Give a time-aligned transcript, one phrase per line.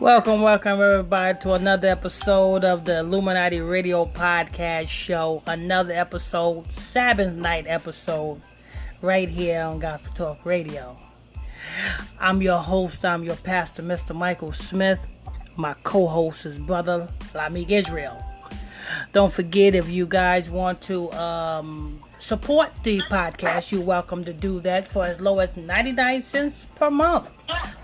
[0.00, 5.42] Welcome, welcome everybody to another episode of the Illuminati Radio Podcast Show.
[5.46, 8.40] Another episode, Sabbath night episode,
[9.02, 10.96] right here on Gospel Talk Radio.
[12.18, 14.16] I'm your host, I'm your pastor, Mr.
[14.16, 15.17] Michael Smith.
[15.58, 18.16] My co-host is brother Lamik Israel.
[19.12, 24.60] Don't forget if you guys want to um, support the podcast, you're welcome to do
[24.60, 27.28] that for as low as 99 cents per month.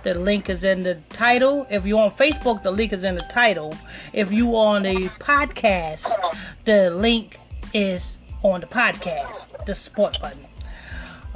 [0.04, 1.66] The link is in the title.
[1.68, 3.76] If you're on Facebook, the link is in the title.
[4.12, 6.08] If you on the podcast,
[6.64, 7.40] the link
[7.72, 10.38] is on the podcast, the support button.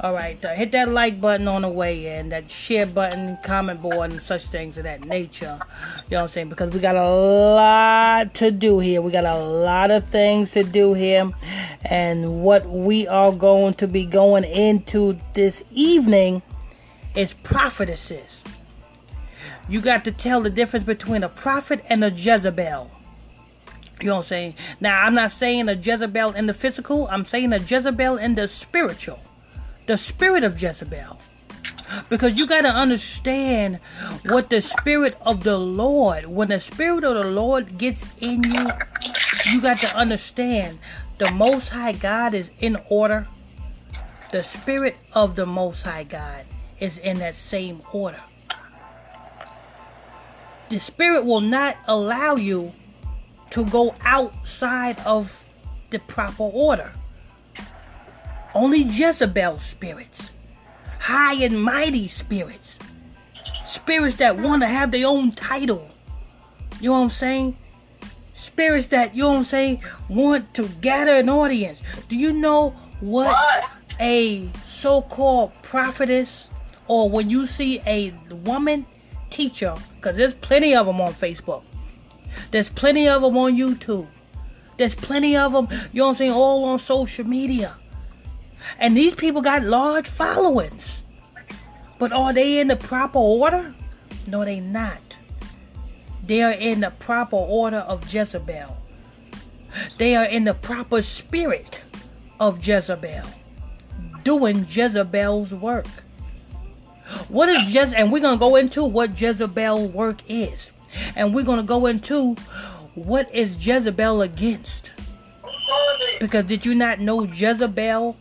[0.01, 3.81] All right, uh, hit that like button on the way in, that share button, comment
[3.81, 5.59] board, and such things of that nature.
[6.05, 6.47] You know what I'm saying?
[6.47, 9.01] Because we got a lot to do here.
[9.01, 11.29] We got a lot of things to do here.
[11.83, 16.43] And what we are going to be going into this evening
[17.13, 18.41] is prophetesses.
[19.67, 22.89] You got to tell the difference between a prophet and a Jezebel.
[23.99, 24.53] You know what I'm saying?
[24.79, 28.47] Now, I'm not saying a Jezebel in the physical, I'm saying a Jezebel in the
[28.47, 29.19] spiritual.
[29.89, 31.19] The spirit of Jezebel.
[32.09, 33.79] Because you got to understand
[34.27, 38.67] what the spirit of the Lord, when the spirit of the Lord gets in you,
[39.47, 40.77] you got to understand
[41.17, 43.25] the Most High God is in order.
[44.31, 46.45] The spirit of the Most High God
[46.79, 48.21] is in that same order.
[50.69, 52.73] The spirit will not allow you
[53.49, 55.31] to go outside of
[55.89, 56.91] the proper order.
[58.59, 60.31] Only Jezebel spirits,
[60.99, 62.75] high and mighty spirits,
[63.65, 65.89] spirits that want to have their own title.
[66.81, 67.55] You know what I'm saying?
[68.35, 71.81] Spirits that, you know what I'm saying, want to gather an audience.
[72.09, 73.63] Do you know what, what?
[74.01, 76.47] a so called prophetess,
[76.89, 78.11] or when you see a
[78.43, 78.85] woman
[79.29, 81.63] teacher, because there's plenty of them on Facebook,
[82.51, 84.07] there's plenty of them on YouTube,
[84.75, 87.77] there's plenty of them, you know what I'm saying, all on social media.
[88.77, 91.01] And these people got large followings.
[91.97, 93.73] But are they in the proper order?
[94.27, 95.17] No, they not.
[96.25, 98.77] They are in the proper order of Jezebel.
[99.97, 101.81] They are in the proper spirit
[102.39, 103.25] of Jezebel.
[104.23, 105.87] Doing Jezebel's work.
[107.27, 107.95] What is Jezebel?
[107.97, 110.69] and we're gonna go into what Jezebel work is.
[111.15, 112.35] And we're gonna go into
[112.95, 114.91] what is Jezebel against.
[116.19, 118.17] Because did you not know Jezebel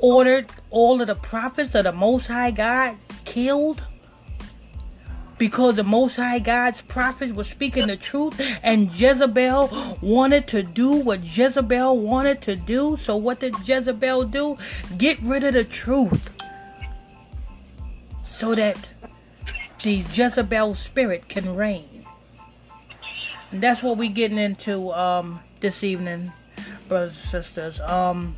[0.00, 3.84] ordered all of the prophets of the Most High God killed
[5.38, 10.90] because the Most High God's prophets were speaking the truth and Jezebel wanted to do
[10.90, 12.96] what Jezebel wanted to do.
[12.96, 14.58] So, what did Jezebel do?
[14.96, 16.30] Get rid of the truth
[18.24, 18.88] so that
[19.82, 21.88] the Jezebel spirit can reign.
[23.50, 26.32] And that's what we're getting into um, this evening,
[26.88, 27.80] brothers and sisters.
[27.80, 28.36] Um,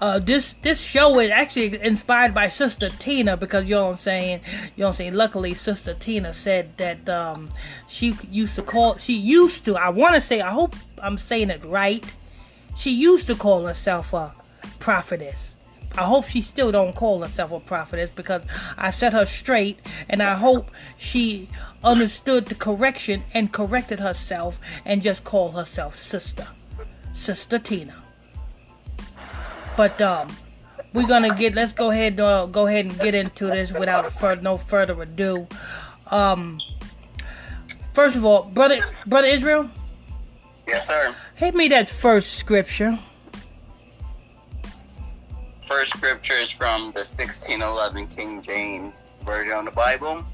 [0.00, 3.96] uh, this this show is actually inspired by Sister Tina because you know what I'm
[3.96, 4.40] saying.
[4.76, 5.14] You know what I'm saying.
[5.14, 7.50] Luckily, Sister Tina said that um,
[7.88, 8.96] she used to call.
[8.98, 9.76] She used to.
[9.76, 10.40] I want to say.
[10.40, 12.04] I hope I'm saying it right.
[12.76, 14.32] She used to call herself a
[14.78, 15.54] prophetess.
[15.96, 18.42] I hope she still don't call herself a prophetess because
[18.76, 21.48] I set her straight, and I hope she
[21.82, 26.46] understood the correction and corrected herself and just called herself Sister,
[27.14, 27.94] Sister Tina.
[29.78, 30.26] But um,
[30.92, 31.54] we're gonna get.
[31.54, 32.18] Let's go ahead.
[32.18, 35.46] Uh, go ahead and get into this without further, no further ado.
[36.10, 36.58] Um,
[37.92, 39.70] first of all, brother, brother Israel.
[40.66, 41.14] Yes, sir.
[41.36, 42.98] Hit me that first scripture.
[45.68, 50.24] First scripture is from the 1611 King James version of the Bible.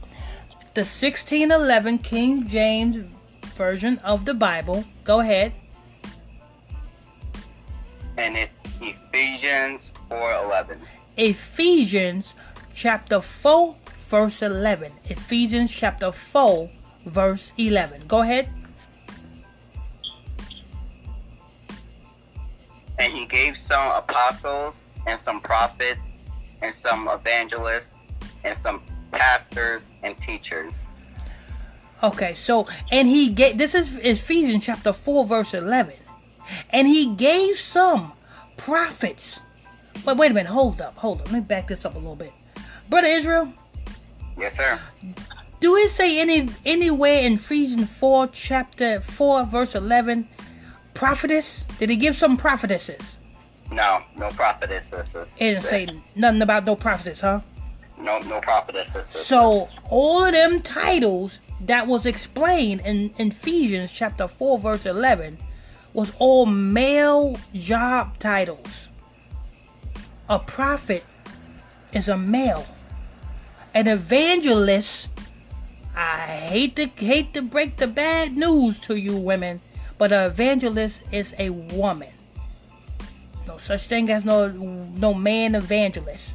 [0.73, 3.05] The 1611 King James
[3.53, 4.85] version of the Bible.
[5.05, 5.53] Go ahead.
[8.17, 10.79] And it's Ephesians 4:11.
[11.17, 12.35] Ephesians
[12.75, 13.75] chapter 4
[14.11, 14.93] verse 11.
[15.05, 16.69] Ephesians chapter 4
[17.07, 18.07] verse 11.
[18.07, 18.49] Go ahead.
[22.99, 26.01] And he gave some apostles and some prophets
[26.63, 27.91] and some evangelists
[28.45, 30.75] and some pastors and teachers.
[32.03, 35.95] Okay, so and he gave this is Ephesians chapter 4 verse 11.
[36.71, 38.13] And he gave some
[38.57, 39.41] prophets.
[40.05, 41.27] But wait a minute, hold up, hold up.
[41.27, 42.33] Let me back this up a little bit.
[42.89, 43.53] Brother Israel?
[44.39, 44.81] Yes, sir.
[45.61, 50.27] do it say any anywhere in Ephesians 4 chapter 4 verse 11
[50.93, 51.65] prophetess?
[51.79, 53.17] Did he give some prophetesses?
[53.73, 55.15] No, no prophetesses.
[55.15, 57.41] It didn't say nothing about no prophetess, huh?
[57.99, 59.07] No, no prophetesses.
[59.07, 65.39] So all of them titles that was explained in, in Ephesians chapter 4 verse 11
[65.95, 68.89] was all male job titles.
[70.29, 71.05] A prophet
[71.93, 72.67] is a male.
[73.73, 75.09] An evangelist,
[75.97, 79.61] I hate to hate to break the bad news to you women,
[79.97, 82.11] but an evangelist is a woman.
[83.47, 86.33] No such thing as no no man evangelist.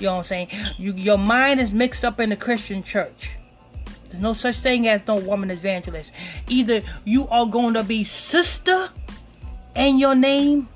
[0.00, 0.48] You know what I'm saying?
[0.76, 3.37] You, your mind is mixed up in the Christian church.
[4.08, 6.10] There's no such thing as no woman evangelist.
[6.48, 8.88] Either you are going to be sister
[9.76, 10.68] and your name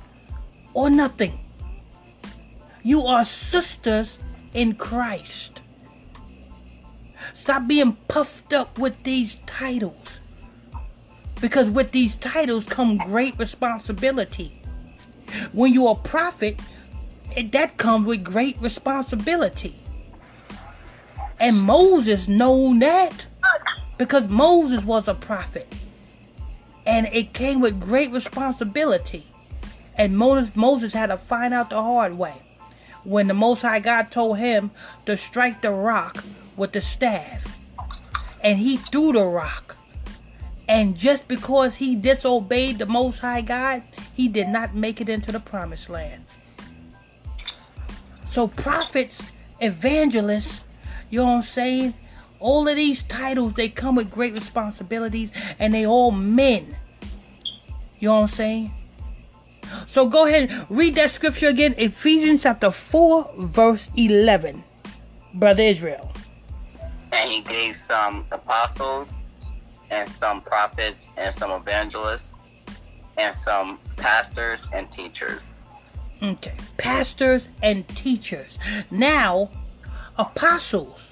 [0.74, 1.38] or nothing.
[2.82, 4.18] You are sisters
[4.54, 5.62] in Christ.
[7.34, 10.18] Stop being puffed up with these titles.
[11.40, 14.52] Because with these titles come great responsibility.
[15.52, 16.60] When you're a prophet,
[17.50, 19.81] that comes with great responsibility.
[21.42, 23.26] And Moses knew that
[23.98, 25.66] because Moses was a prophet.
[26.86, 29.26] And it came with great responsibility.
[29.98, 32.34] And Moses, Moses had to find out the hard way.
[33.02, 34.70] When the Most High God told him
[35.04, 36.24] to strike the rock
[36.56, 37.58] with the staff.
[38.44, 39.76] And he threw the rock.
[40.68, 43.82] And just because he disobeyed the Most High God,
[44.14, 46.24] he did not make it into the promised land.
[48.30, 49.20] So prophets,
[49.60, 50.61] evangelists,
[51.12, 51.94] you know what I'm saying?
[52.40, 56.74] All of these titles, they come with great responsibilities and they all men.
[58.00, 58.72] You know what I'm saying?
[59.88, 61.74] So go ahead and read that scripture again.
[61.76, 64.64] Ephesians chapter 4, verse 11.
[65.34, 66.10] Brother Israel.
[67.12, 69.10] And he gave some apostles
[69.90, 72.32] and some prophets and some evangelists
[73.18, 75.52] and some pastors and teachers.
[76.22, 76.54] Okay.
[76.78, 78.56] Pastors and teachers.
[78.90, 79.50] Now,
[80.22, 81.10] apostles.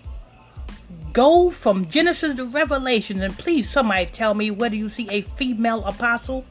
[1.13, 5.85] Go from Genesis to Revelation and please somebody tell me whether you see a female
[5.85, 6.45] apostle.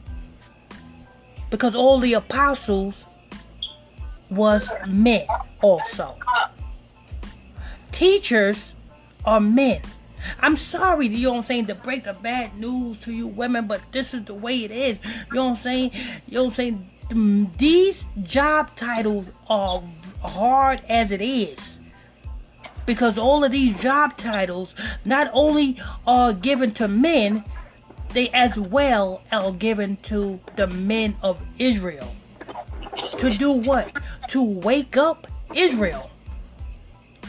[1.50, 3.04] Because all the apostles
[4.30, 5.26] was men
[5.62, 6.14] also.
[7.90, 8.72] Teachers
[9.24, 9.80] are men.
[10.40, 13.66] I'm sorry, you know what I'm saying, to break the bad news to you women,
[13.66, 14.98] but this is the way it is.
[15.04, 15.90] You know what I'm saying?
[16.28, 16.54] You know what I'm
[17.10, 17.50] saying?
[17.56, 19.82] These job titles are
[20.22, 21.78] hard as it is.
[22.90, 27.44] Because all of these job titles not only are given to men,
[28.14, 32.12] they as well are given to the men of Israel.
[33.18, 33.92] To do what?
[34.30, 36.10] To wake up Israel.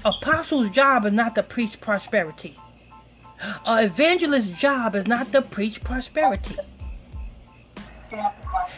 [0.03, 2.55] Apostle's job is not to preach prosperity.
[3.67, 6.55] An evangelist's job is not to preach prosperity.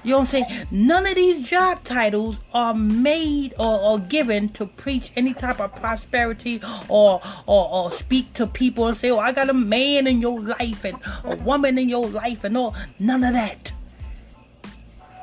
[0.03, 0.67] You I'm saying?
[0.69, 5.73] None of these job titles are made or, or given to preach any type of
[5.75, 6.59] prosperity
[6.89, 10.39] or, or or speak to people and say, "Oh, I got a man in your
[10.41, 13.71] life and a woman in your life and all." None of that.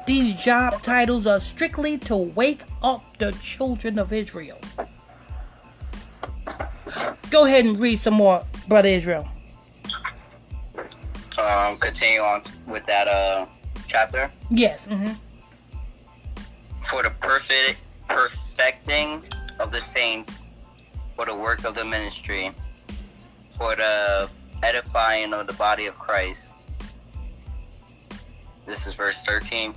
[0.06, 4.58] These job titles are strictly to wake up the children of Israel.
[7.30, 9.28] Go ahead and read some more, brother Israel.
[11.38, 13.46] Um, continue on with that uh
[13.90, 14.30] chapter.
[14.50, 14.86] Yes.
[14.86, 15.12] Mm-hmm.
[16.88, 19.22] For the perfect perfecting
[19.58, 20.36] of the saints,
[21.16, 22.52] for the work of the ministry,
[23.56, 24.28] for the
[24.62, 26.50] edifying of the body of Christ.
[28.66, 29.74] This is verse 13.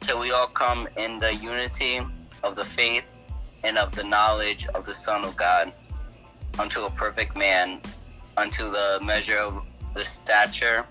[0.00, 2.00] Till we all come in the unity
[2.42, 3.04] of the faith
[3.64, 5.72] and of the knowledge of the Son of God,
[6.58, 7.80] unto a perfect man,
[8.36, 9.62] unto the measure of
[9.94, 10.84] the stature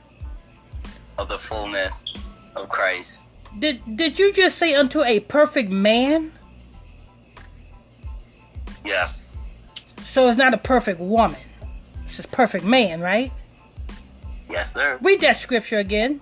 [1.18, 2.09] of the fullness
[2.56, 3.24] of Christ.
[3.58, 6.32] Did did you just say unto a perfect man?
[8.86, 9.32] Yes.
[10.08, 11.40] So it's not a perfect woman.
[12.06, 13.32] It's just perfect man, right?
[14.50, 14.98] Yes, sir.
[15.02, 16.22] Read that scripture again.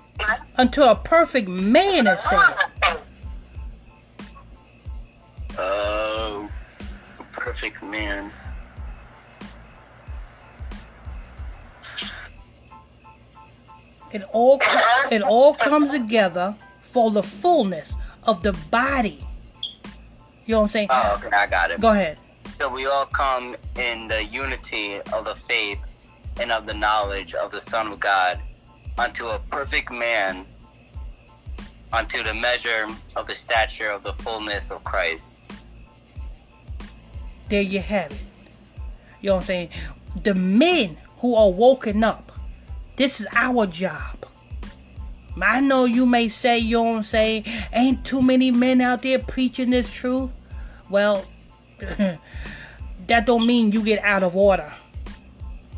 [0.57, 2.97] Unto a perfect man is said.
[5.57, 6.49] Oh,
[7.31, 8.31] perfect man.
[14.11, 15.09] It all uh-huh.
[15.11, 19.23] it all comes together for the fullness of the body.
[20.45, 20.87] You know what I'm saying?
[20.89, 21.81] Oh, okay, I got it.
[21.81, 22.17] Go ahead.
[22.57, 25.79] So we all come in the unity of the faith
[26.39, 28.39] and of the knowledge of the Son of God
[28.97, 30.45] unto a perfect man,
[31.93, 35.23] unto the measure of the stature of the fullness of Christ.
[37.49, 38.17] There you have it.
[39.21, 39.69] You know what I'm saying?
[40.23, 42.26] The men who are woken up.
[42.97, 44.25] This is our job.
[45.41, 49.69] I know you may say, you I'm saying, ain't too many men out there preaching
[49.69, 50.31] this truth.
[50.89, 51.25] Well,
[51.79, 54.73] that don't mean you get out of order.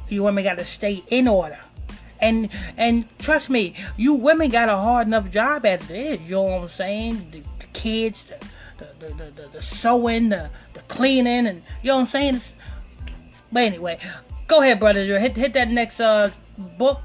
[0.08, 1.60] You women got to stay in order.
[2.22, 6.22] And and trust me, you women got a hard enough job as it is.
[6.22, 7.28] You know what I'm saying?
[7.32, 8.46] The, the kids, the
[8.78, 12.36] the, the, the, the, sewing, the, the cleaning, and you know what I'm saying?
[12.36, 12.52] It's,
[13.52, 14.00] but anyway,
[14.48, 15.20] go ahead, brother.
[15.20, 16.32] Hit hit that next uh
[16.78, 17.00] book.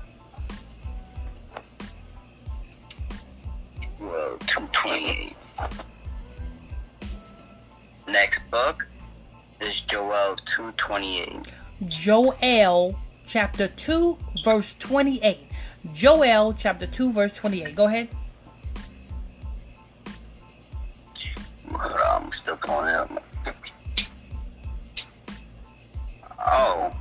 [4.05, 5.35] Well, 228.
[8.07, 8.87] Next book
[9.61, 11.49] is Joel 228.
[11.89, 15.39] Joel chapter 2 verse 28.
[15.95, 17.75] Joel chapter 2 verse 28.
[17.75, 18.09] Go ahead.
[21.75, 23.25] I'm still pulling it up.
[26.47, 26.95] Oh.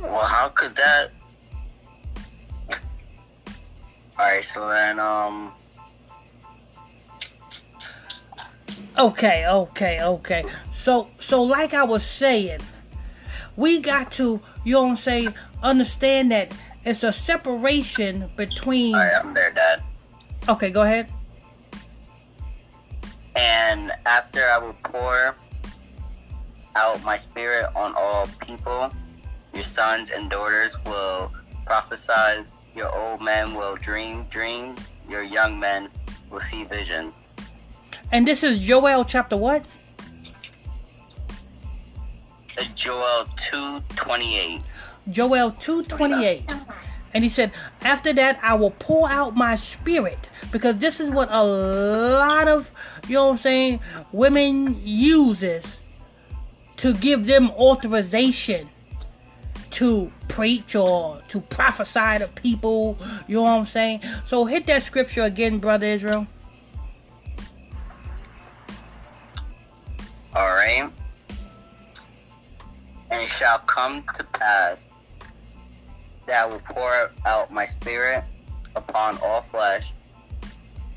[0.00, 1.10] Well, how could that?
[4.20, 5.50] Alright, so then, um.
[8.98, 10.44] Okay, okay, okay.
[10.74, 12.60] So, so like I was saying,
[13.56, 16.52] we got to, you know what I'm saying, understand that
[16.84, 18.94] it's a separation between.
[18.94, 19.82] Alright, I'm there, Dad.
[20.50, 21.08] Okay, go ahead.
[23.36, 25.34] And after I will pour
[26.76, 28.92] out my spirit on all people,
[29.54, 31.32] your sons and daughters will
[31.64, 35.88] prophesy, your old men will dream dreams, your young men
[36.30, 37.12] will see visions.
[38.12, 39.64] And this is Joel chapter what?
[42.58, 44.62] Uh, Joel 2:28.
[45.10, 46.42] Joel 2:28.
[47.12, 51.28] And he said, "After that I will pour out my spirit because this is what
[51.30, 52.70] a lot of,
[53.08, 53.80] you know what I'm saying,
[54.12, 55.78] women uses
[56.78, 58.68] to give them authorization
[59.70, 62.98] to preach or to prophesy to people,
[63.28, 64.00] you know what I'm saying?
[64.26, 66.26] So hit that scripture again, brother Israel.
[70.34, 70.90] All right.
[73.10, 74.84] And it shall come to pass
[76.26, 78.22] that I will pour out my spirit
[78.76, 79.92] upon all flesh,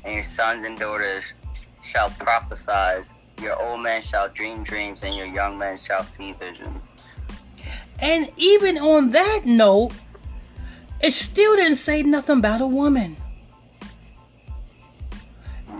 [0.04, 1.24] and your sons and daughters
[1.82, 3.08] shall prophesy.
[3.42, 6.78] Your old men shall dream dreams, and your young men shall see visions.
[8.00, 9.92] And even on that note,
[11.00, 13.16] it still didn't say nothing about a woman.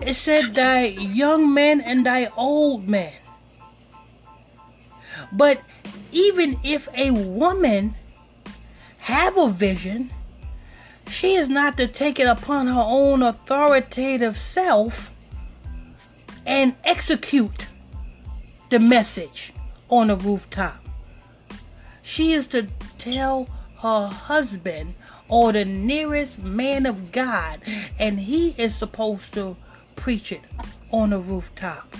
[0.01, 3.13] It said thy young men and thy old men.
[5.31, 5.61] But
[6.11, 7.95] even if a woman
[8.99, 10.11] have a vision,
[11.07, 15.11] she is not to take it upon her own authoritative self
[16.45, 17.67] and execute
[18.69, 19.53] the message
[19.89, 20.84] on the rooftop.
[22.05, 22.67] She is to
[22.99, 23.49] tell
[23.81, 24.93] her husband
[25.27, 27.59] or the nearest man of God,
[27.99, 29.57] and he is supposed to
[29.95, 30.41] preach it
[30.91, 31.97] on the rooftop.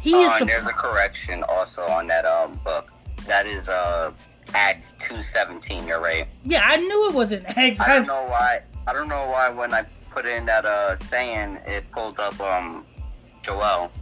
[0.00, 0.40] He uh, is.
[0.40, 2.92] and there's a correction also on that um book.
[3.28, 4.10] That is uh
[4.54, 5.86] Acts two seventeen.
[5.86, 6.26] You're right.
[6.44, 7.78] Yeah, I knew it was in Acts.
[7.78, 8.62] I don't know why.
[8.88, 12.84] I don't know why when I put in that uh saying it pulled up um
[13.42, 13.92] Joel.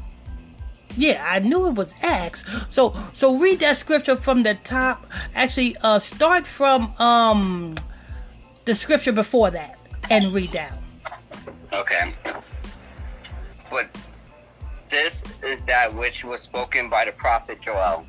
[0.97, 2.45] Yeah, I knew it was Acts.
[2.69, 5.07] So so read that scripture from the top.
[5.35, 7.76] Actually, uh start from um
[8.64, 9.78] the scripture before that
[10.11, 10.78] and read down.
[11.73, 12.12] Okay.
[13.71, 13.88] But
[14.88, 18.07] this is that which was spoken by the prophet Joel.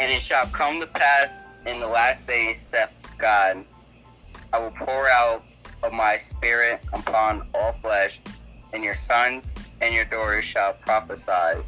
[0.00, 1.28] And it shall come to pass
[1.66, 3.64] in the last days, saith God,
[4.52, 5.44] I will pour out
[5.82, 8.20] of my spirit upon all flesh,
[8.72, 9.50] and your sons
[9.80, 11.62] and your daughters shall prophesy,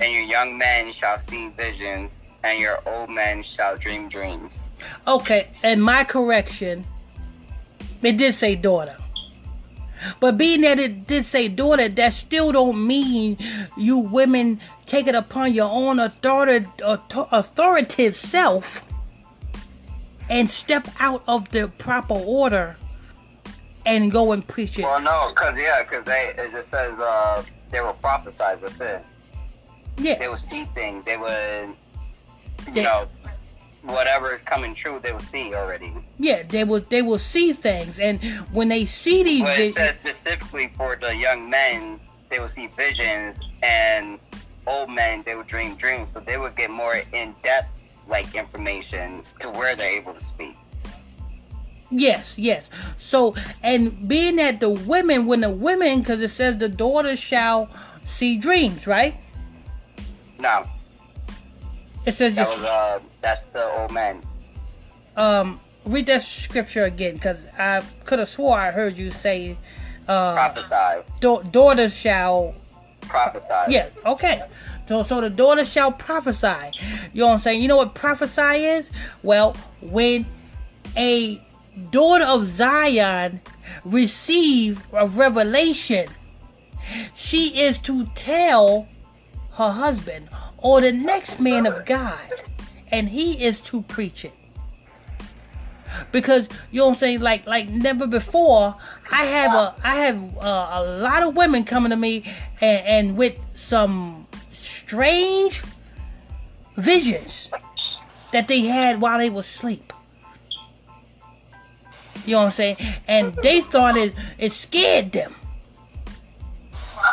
[0.00, 2.10] and your young men shall see visions,
[2.42, 4.58] and your old men shall dream dreams.
[5.06, 6.84] Okay, and my correction,
[8.02, 8.96] it did say daughter.
[10.18, 13.36] But being that it did say daughter, that still don't mean
[13.76, 18.82] you women take it upon your own authority, authoritative self
[20.28, 22.76] and step out of the proper order
[23.86, 24.82] and go and preach it.
[24.82, 28.62] Well, no, because yeah, because they it just says uh, they will prophesy.
[28.62, 29.04] with it.
[29.98, 30.18] Yeah.
[30.18, 31.04] They will see things.
[31.04, 31.68] They would,
[32.66, 33.06] you they, know,
[33.82, 35.92] whatever is coming true, they will see already.
[36.18, 36.80] Yeah, they will.
[36.80, 38.22] They will see things, and
[38.52, 42.68] when they see these, but it says specifically for the young men, they will see
[42.68, 44.18] visions, and
[44.66, 46.10] old men they will dream dreams.
[46.12, 47.68] So they would get more in depth
[48.08, 50.56] like information to where they're able to speak.
[51.92, 52.68] Yes, yes.
[52.98, 57.68] So, and being that the women, when the women, because it says the daughters shall
[58.06, 59.14] see dreams, right?
[60.38, 60.64] No,
[62.06, 64.20] It says that was uh, that's the old man.
[65.16, 69.56] um read that scripture again because I could have swore I heard you say
[70.08, 72.54] uh Prophesy, da- daughters shall
[73.02, 73.72] prophesy.
[73.72, 74.42] yeah okay
[74.88, 76.70] so so the daughter shall prophesy
[77.12, 78.90] you know what I'm saying you know what prophesy is
[79.22, 80.24] well when
[80.96, 81.40] a
[81.90, 83.40] daughter of Zion
[83.84, 86.08] receive a revelation.
[87.14, 88.88] She is to tell
[89.54, 92.18] her husband or the next man of God
[92.90, 94.32] and he is to preach it.
[96.10, 98.74] Because you know what I'm saying like like never before
[99.10, 102.24] I have a I have uh, a lot of women coming to me
[102.60, 105.62] and, and with some strange
[106.76, 107.50] visions
[108.32, 109.92] that they had while they were asleep
[112.26, 112.76] you know what I'm saying
[113.08, 115.34] and they thought it it scared them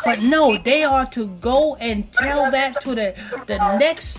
[0.06, 3.16] but no they are to go and tell that to the
[3.48, 4.18] the next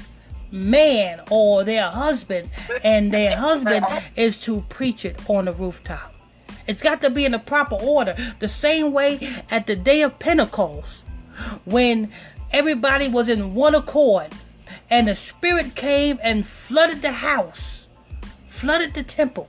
[0.53, 2.51] man or their husband,
[2.83, 6.13] and their husband is to preach it on the rooftop.
[6.67, 8.17] It's got to be in the proper order.
[8.39, 11.03] The same way at the day of Pentecost,
[11.65, 12.13] when
[12.53, 14.29] everybody was in one accord,
[14.89, 17.87] and the Spirit came and flooded the house,
[18.49, 19.49] flooded the temple,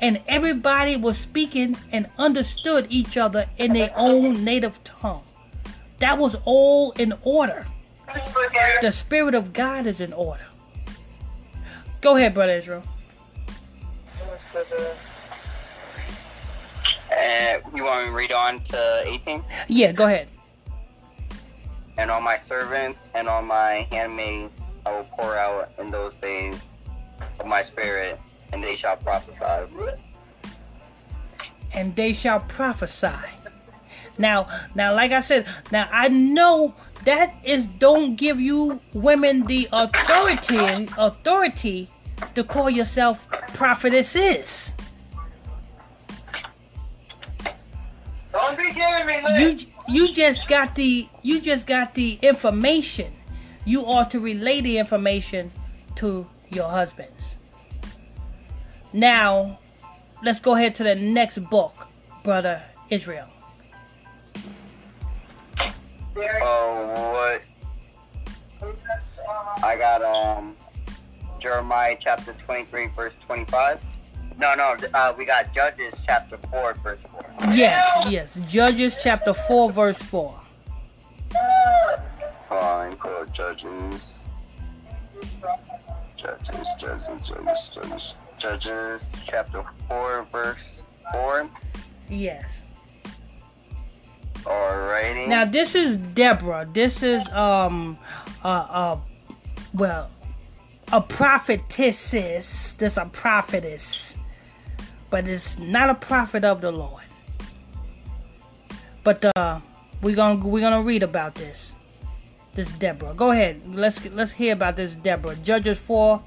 [0.00, 5.22] and everybody was speaking and understood each other in their own native tongue.
[5.98, 7.66] That was all in order
[8.80, 10.44] the spirit of God is in order.
[12.00, 12.82] Go ahead, brother Israel.
[17.16, 19.42] And you want me to read on to 18?
[19.68, 20.28] Yeah, go ahead.
[21.98, 24.52] And on my servants and on my handmaids
[24.86, 26.70] I will pour out in those days
[27.38, 28.18] of my spirit,
[28.52, 29.74] and they shall prophesy.
[31.72, 33.08] And they shall prophesy.
[34.18, 39.68] Now, now, like I said, now I know that is don't give you women the
[39.72, 41.88] authority authority
[42.34, 44.72] to call yourself prophetesses.
[48.32, 53.12] Don't be giving me You you just got the you just got the information.
[53.64, 55.50] You are to relay the information
[55.96, 57.19] to your husbands.
[58.92, 59.58] Now,
[60.24, 61.74] let's go ahead to the next book,
[62.24, 63.28] brother Israel.
[66.16, 67.42] Oh, what?
[69.62, 70.56] I got um
[71.40, 73.80] Jeremiah chapter 23, verse 25.
[74.38, 77.52] No, no, uh, we got Judges chapter 4, verse 4.
[77.52, 78.38] Yes, yes.
[78.48, 80.34] Judges chapter 4, verse 4.
[82.48, 84.26] Fine, uh, Judges.
[86.16, 88.14] Judges, Judges, Judges, Judges.
[88.40, 91.50] Judges chapter 4, verse 4.
[92.08, 92.46] Yes.
[94.44, 95.28] Alrighty.
[95.28, 96.66] Now this is Deborah.
[96.72, 97.98] This is um
[98.42, 98.96] uh uh
[99.74, 100.10] well
[100.90, 102.72] a prophetess.
[102.78, 104.16] This a prophetess,
[105.10, 107.04] but it's not a prophet of the Lord.
[109.04, 109.60] But uh,
[110.00, 111.72] we're gonna we're gonna read about this.
[112.54, 113.12] This Deborah.
[113.12, 113.60] Go ahead.
[113.66, 115.36] Let's let's hear about this Deborah.
[115.36, 116.22] Judges four,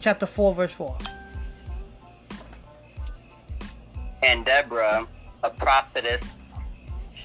[0.00, 0.96] chapter four, verse four.
[4.22, 5.06] And Deborah,
[5.42, 6.22] a prophetess,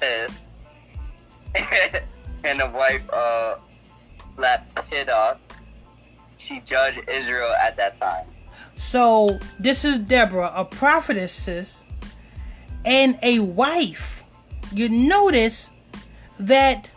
[2.44, 3.60] and the wife of
[4.36, 5.38] Lapidoth,
[6.36, 8.26] she judged Israel at that time.
[8.76, 11.48] So this is Deborah, a prophetess
[12.84, 14.22] and a wife.
[14.72, 15.68] You notice
[16.38, 16.90] that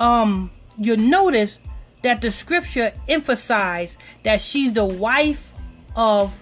[0.00, 1.58] um you notice
[2.02, 5.52] that the scripture emphasized that she's the wife
[5.94, 6.32] of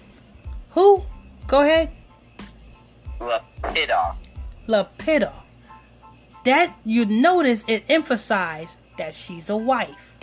[0.70, 1.02] who?
[1.46, 1.90] Go ahead.
[3.20, 4.16] Lapidoth.
[4.66, 5.32] Lapida.
[6.44, 10.14] That you notice it emphasized that she's a wife.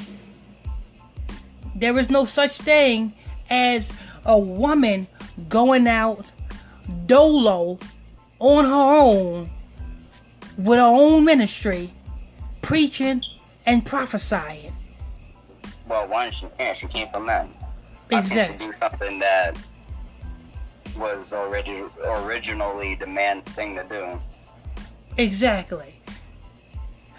[1.76, 3.14] There is no such thing
[3.50, 3.90] as
[4.26, 5.08] a woman
[5.48, 6.26] going out
[7.06, 7.78] dolo
[8.40, 9.50] on her own
[10.58, 11.92] with her own ministry,
[12.64, 13.22] preaching
[13.66, 14.74] and prophesying.
[15.88, 16.78] Well, one, she can't.
[16.78, 17.50] She came from men.
[18.10, 18.66] Can Exactly.
[18.66, 19.56] do something that
[20.98, 24.20] was already originally the man's thing to do?
[25.18, 25.96] Exactly.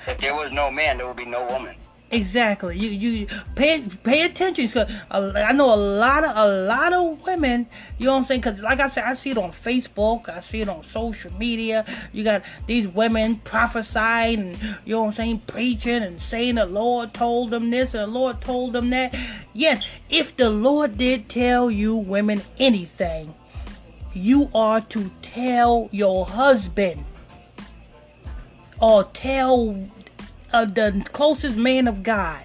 [0.06, 1.74] If there was no man, there would be no woman.
[2.10, 2.78] Exactly.
[2.78, 7.66] You you pay pay attention because I know a lot of a lot of women.
[7.98, 8.40] You know what I'm saying?
[8.40, 10.30] Because like I said, I see it on Facebook.
[10.30, 11.84] I see it on social media.
[12.12, 16.64] You got these women prophesying, and you know what I'm saying, preaching and saying the
[16.64, 19.14] Lord told them this and the Lord told them that.
[19.52, 23.34] Yes, if the Lord did tell you women anything,
[24.14, 27.04] you are to tell your husband
[28.80, 29.88] or tell
[30.52, 32.44] uh, the closest man of God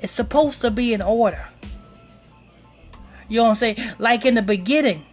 [0.00, 1.46] It's supposed to be in order.
[3.28, 3.76] You know what I'm saying?
[3.98, 5.04] Like in the beginning,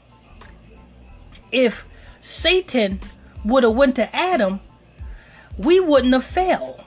[1.52, 1.86] if
[2.22, 3.00] Satan
[3.46, 4.60] would have went to Adam,
[5.58, 6.84] we wouldn't have failed.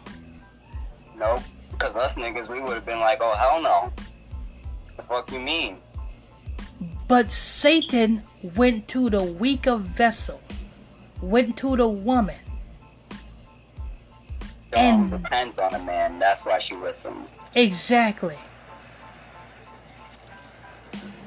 [1.19, 1.43] Nope.
[1.71, 3.93] Because us niggas, we would have been like, oh, hell no.
[3.93, 5.77] What the fuck you mean?
[7.11, 8.23] But Satan
[8.55, 10.41] went to the weaker vessel,
[11.21, 12.39] went to the woman.
[14.77, 16.21] Um, depends on a man.
[16.21, 17.25] That's why she with him.
[17.57, 18.39] Exactly.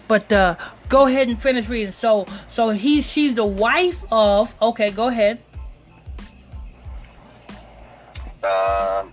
[0.08, 0.56] But uh,
[0.88, 1.92] go ahead and finish reading.
[1.92, 4.54] So, so he, she's the wife of.
[4.62, 5.40] Okay, go ahead.
[8.42, 9.04] Uh,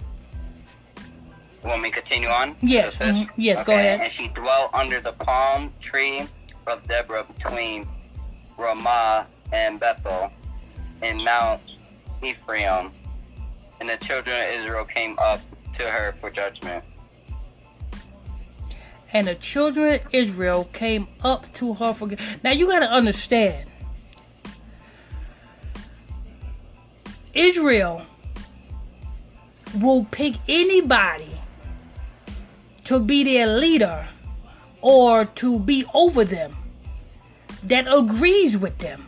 [1.64, 2.54] want me continue on?
[2.62, 2.94] Yes.
[2.94, 3.58] mhm, Yes.
[3.58, 3.64] Okay.
[3.66, 4.00] Go ahead.
[4.02, 6.28] And she dwelt under the palm tree
[6.70, 7.86] of Deborah between
[8.56, 10.30] Ramah and Bethel
[11.02, 11.60] in Mount
[12.22, 12.90] Ephraim.
[13.80, 15.40] And the children of Israel came up
[15.74, 16.84] to her for judgment.
[19.12, 22.08] and the children of Israel came up to her for.
[22.44, 23.68] Now you got to understand,
[27.34, 28.02] Israel
[29.80, 31.30] will pick anybody
[32.84, 34.08] to be their leader
[34.80, 36.54] or to be over them
[37.64, 39.06] that agrees with them.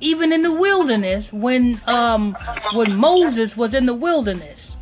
[0.00, 2.36] Even in the wilderness, when um,
[2.74, 4.72] when Moses was in the wilderness,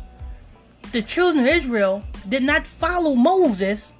[0.91, 3.91] the children of Israel did not follow Moses,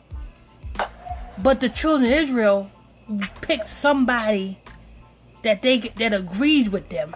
[1.38, 2.72] but the children of Israel
[3.42, 4.58] picked somebody
[5.44, 7.16] that they that agrees with them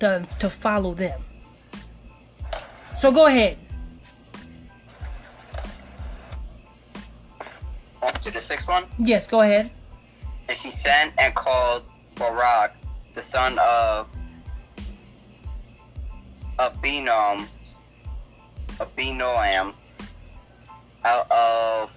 [0.00, 1.20] to to follow them.
[2.98, 3.58] So go ahead.
[8.06, 8.84] On to the sixth one.
[8.98, 9.70] Yes, go ahead.
[10.48, 11.82] And she sent and called
[12.14, 12.76] Barak,
[13.14, 14.08] the son of
[16.58, 17.46] Abinom,
[18.78, 19.74] Abinoam,
[21.04, 21.90] out of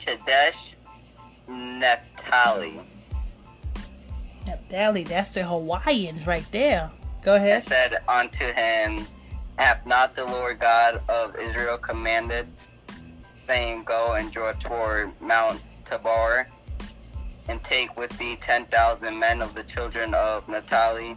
[0.00, 0.74] Kadesh
[1.48, 2.80] Naphtali,
[4.46, 6.90] Naphtali, that's the Hawaiians right there.
[7.24, 7.66] Go and ahead.
[7.66, 9.06] said unto him,
[9.56, 12.46] Hath not the Lord God of Israel commanded,
[13.50, 16.46] saying, Go and draw toward Mount Tabor,
[17.48, 21.16] and take with thee ten thousand men of the children of Naphtali,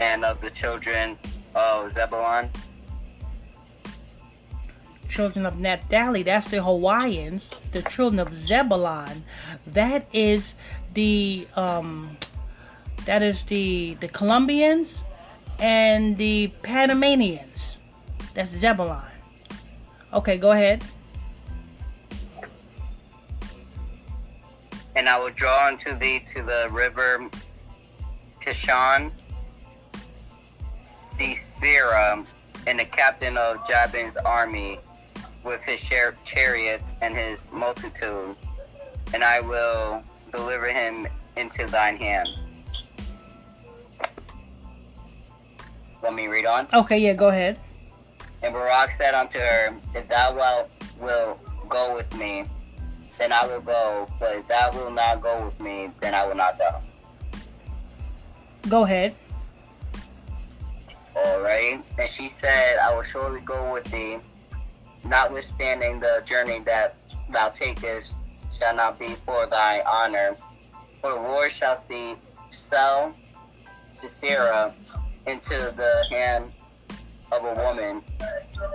[0.00, 1.18] and of the children
[1.56, 2.48] of Zebulun?
[5.08, 7.50] Children of Naphtali, that's the Hawaiians.
[7.72, 9.24] The children of Zebulon,
[9.66, 10.54] that is
[10.94, 12.16] the um,
[13.04, 14.94] that is the the Colombians
[15.58, 17.78] and the Panamanians.
[18.32, 19.10] That's Zebulon.
[20.14, 20.84] Okay, go ahead.
[24.94, 27.28] And I will draw unto thee to the river
[28.40, 29.10] Kishon,
[31.16, 32.24] Sisera,
[32.66, 34.78] and the captain of Jabin's army
[35.44, 38.36] with his char- chariots and his multitude,
[39.14, 42.28] and I will deliver him into thine hand.
[46.02, 46.66] Let me read on.
[46.74, 47.58] Okay, yeah, go ahead.
[48.42, 52.44] And Barak said unto her, If thou wilt will go with me,
[53.22, 56.34] then I will go, but if thou will not go with me, then I will
[56.34, 56.70] not go.
[58.68, 59.14] Go ahead.
[61.14, 61.80] Alright?
[62.00, 64.18] And she said, I will surely go with thee,
[65.04, 66.96] notwithstanding the journey that
[67.30, 68.16] thou takest
[68.52, 70.34] shall not be for thy honor.
[71.00, 72.16] For the Lord shall see
[72.50, 73.14] sell
[73.92, 74.74] Sisera
[75.28, 76.50] into the hand
[77.30, 78.02] of a woman.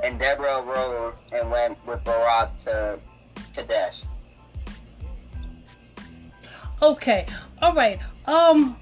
[0.06, 2.98] And Deborah arose and went with Barak to
[3.54, 4.04] Kadesh.
[6.82, 7.26] Okay.
[7.62, 8.00] All right.
[8.26, 8.78] Um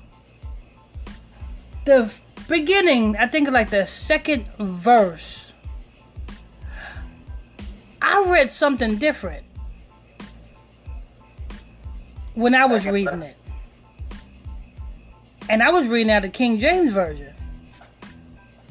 [1.85, 2.11] the
[2.47, 5.53] beginning, I think like the second verse.
[8.01, 9.43] I read something different
[12.35, 13.37] when I was reading it.
[15.49, 17.33] And I was reading out the King James version.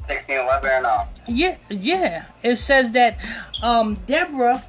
[0.07, 1.07] 1611 and all.
[1.27, 2.25] Yeah, yeah.
[2.43, 3.17] It says that
[3.63, 4.63] um, Deborah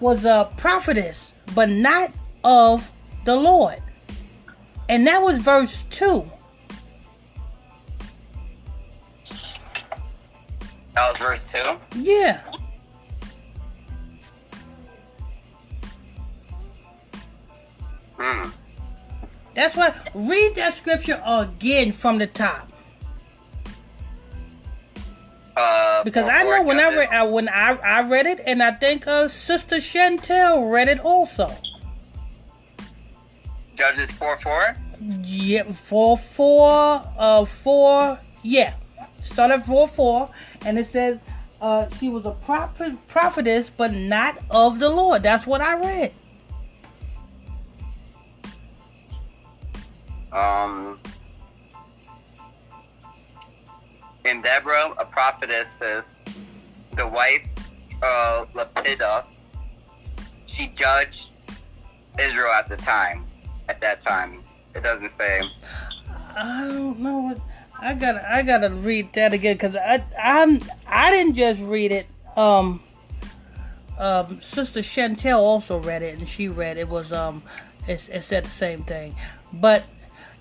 [0.00, 2.12] was a prophetess, but not
[2.44, 2.88] of
[3.28, 3.76] the Lord.
[4.88, 6.24] And that was verse 2.
[10.94, 12.00] That was verse 2.
[12.00, 12.40] Yeah.
[18.16, 18.48] Hmm.
[19.54, 22.66] That's why read that scripture again from the top.
[25.54, 28.72] Uh, Because I know when I read uh, when I, I read it and I
[28.72, 31.54] think uh, Sister Chantel read it also.
[33.78, 34.76] Judges 4 4.
[35.22, 38.74] Yeah, four four uh four yeah.
[39.22, 40.28] Start at four four
[40.66, 41.20] and it says
[41.60, 45.22] uh, she was a prophet, prophetess, but not of the Lord.
[45.22, 46.12] That's what I read.
[50.32, 51.00] Um,
[54.24, 56.04] and Deborah, a prophetess, is
[56.94, 57.48] the wife
[58.02, 59.24] of Lepida.
[60.46, 61.26] She judged
[62.20, 63.24] Israel at the time.
[63.68, 64.42] At that time,
[64.74, 65.42] it doesn't say.
[66.36, 67.40] I don't know.
[67.80, 72.06] I gotta, I gotta read that again because I, I'm, I didn't just read it.
[72.36, 72.82] Um,
[73.98, 77.42] um, Sister Chantel also read it, and she read it was um,
[77.86, 79.14] it, it said the same thing,
[79.52, 79.84] but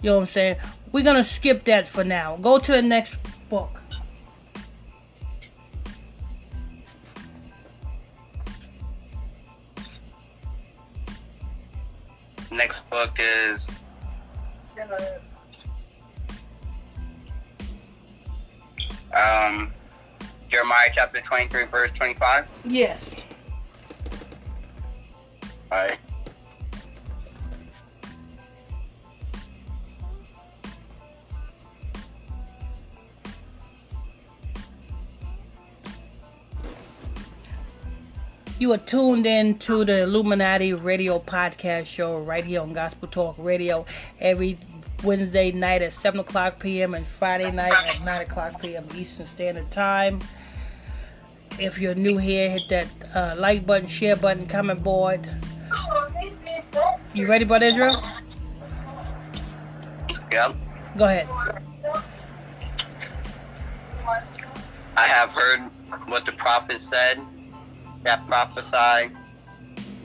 [0.01, 0.57] you know what I'm saying.
[0.91, 2.37] We're gonna skip that for now.
[2.37, 3.15] Go to the next
[3.49, 3.81] book.
[12.57, 13.67] Next book is
[19.15, 19.71] um,
[20.49, 22.47] Jeremiah chapter 23, verse 25.
[22.65, 23.11] Yes.
[25.71, 25.87] All
[38.59, 43.35] You are tuned in to the Illuminati Radio Podcast Show right here on Gospel Talk
[43.37, 43.85] Radio
[44.19, 44.57] every
[45.03, 46.95] Wednesday night at 7 o'clock p.m.
[46.95, 48.83] and Friday night at 9 o'clock p.m.
[48.95, 50.19] Eastern Standard Time.
[51.59, 55.29] If you're new here, hit that uh, like button, share button, comment board.
[57.13, 58.03] You ready, Brother Israel?
[60.31, 60.55] Yep.
[60.97, 61.27] Go ahead.
[64.97, 65.59] I have heard
[66.07, 67.19] what the prophet said
[68.07, 69.13] that prophesy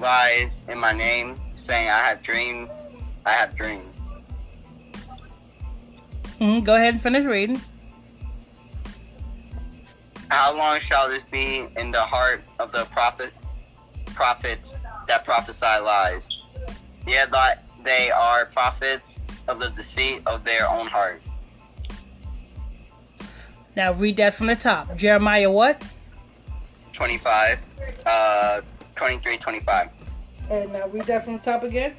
[0.01, 2.69] lies in my name, saying, I have dreamed,
[3.25, 3.87] I have dreamed.
[6.41, 7.63] Mhm, Go ahead and finish reading.
[10.31, 13.33] How long shall this be in the heart of the prophet,
[14.17, 14.75] prophets
[15.07, 16.25] that prophesy lies?
[17.07, 17.31] Yet
[17.85, 19.07] they are prophets
[19.47, 21.23] of the deceit of their own heart.
[23.77, 24.97] Now read that from the top.
[24.97, 25.81] Jeremiah what?
[26.93, 27.59] 25,
[28.07, 28.61] uh,
[28.97, 29.89] 23, 25.
[30.51, 31.95] And now read that from the top again.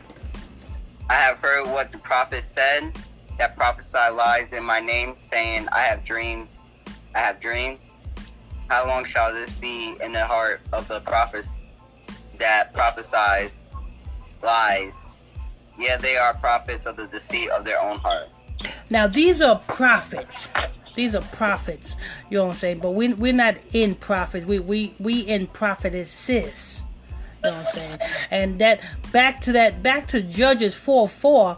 [1.09, 2.91] I have heard what the prophet said
[3.37, 6.47] that prophesy lies in my name, saying, I have dreamed,
[7.15, 7.79] I have dreamed.
[8.69, 11.49] How long shall this be in the heart of the prophets
[12.37, 13.51] that prophesy
[14.41, 14.93] lies?
[15.77, 18.29] Yeah, they are prophets of the deceit of their own heart.
[18.89, 20.47] Now these are prophets.
[20.95, 21.95] These are prophets.
[22.29, 22.79] You know what I'm saying?
[22.79, 24.45] But we we're not in prophets.
[24.45, 26.81] We we we in prophetesses.
[27.43, 27.99] You know what I'm saying?
[28.31, 28.79] And that
[29.11, 31.57] back to that back to Judges four four.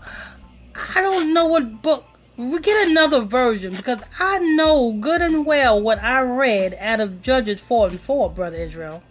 [0.76, 2.06] I don't know what book.
[2.38, 7.22] We get another version because I know good and well what I read out of
[7.22, 9.04] Judges four and four, brother Israel.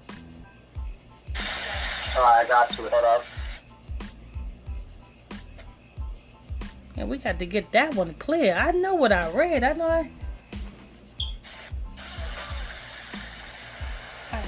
[2.17, 2.89] Oh, I got you.
[2.89, 3.25] Hold up.
[6.97, 8.55] And we got to get that one clear.
[8.55, 9.65] I know what I read.
[9.65, 9.89] I know.
[9.89, 10.11] I,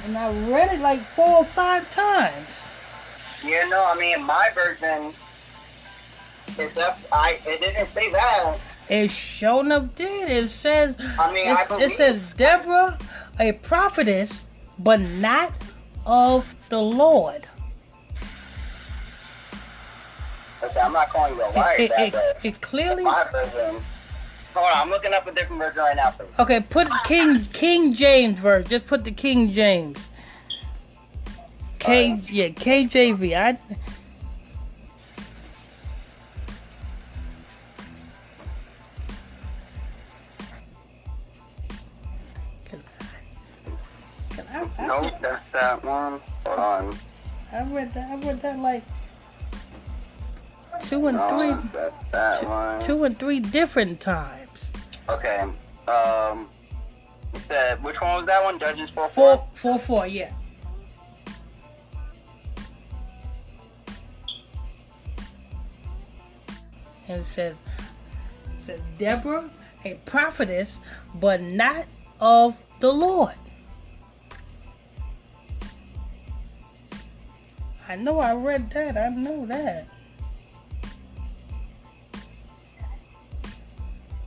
[0.04, 2.48] and I read it like four or five times.
[3.44, 5.12] Yeah, no, I mean, my version,
[6.58, 8.58] it, def- I, it didn't say that.
[8.88, 10.30] It sure enough did.
[10.30, 12.98] It says I mean, I believe it says Deborah,
[13.38, 14.30] a prophetess,
[14.78, 15.52] but not
[16.04, 17.46] of the Lord.
[20.62, 23.04] Okay, I'm not calling you a liar, It, it, Dad, it, it clearly.
[23.04, 23.82] my version.
[24.54, 26.26] Hold on, I'm looking up a different version right now for.
[26.40, 28.66] Okay, put King King James verse.
[28.68, 29.98] Just put the King James.
[31.78, 32.30] K Alright.
[32.30, 33.36] yeah KJV.
[33.38, 33.58] I
[42.70, 44.46] Cause I, 'cause
[44.78, 46.20] I, I, Nope, that's that one.
[46.44, 46.98] Hold on.
[47.52, 48.10] I read that.
[48.10, 48.82] I read that like
[50.82, 52.80] two and No, three, that's that one.
[52.82, 54.48] two and three different times.
[55.08, 55.44] Okay.
[55.88, 56.48] Um,
[57.32, 58.58] you said which one was that one?
[58.58, 59.46] Judges four Four, four.
[59.54, 60.06] four, four.
[60.06, 60.32] Yeah.
[67.08, 69.48] And it says, it says Deborah,
[69.84, 70.76] a prophetess,
[71.16, 71.84] but not
[72.20, 73.34] of the Lord.
[77.88, 78.96] I know I read that.
[78.96, 79.86] I know that.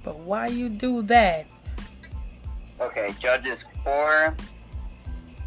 [0.10, 1.46] But why you do that?
[2.82, 4.36] Okay, Judges four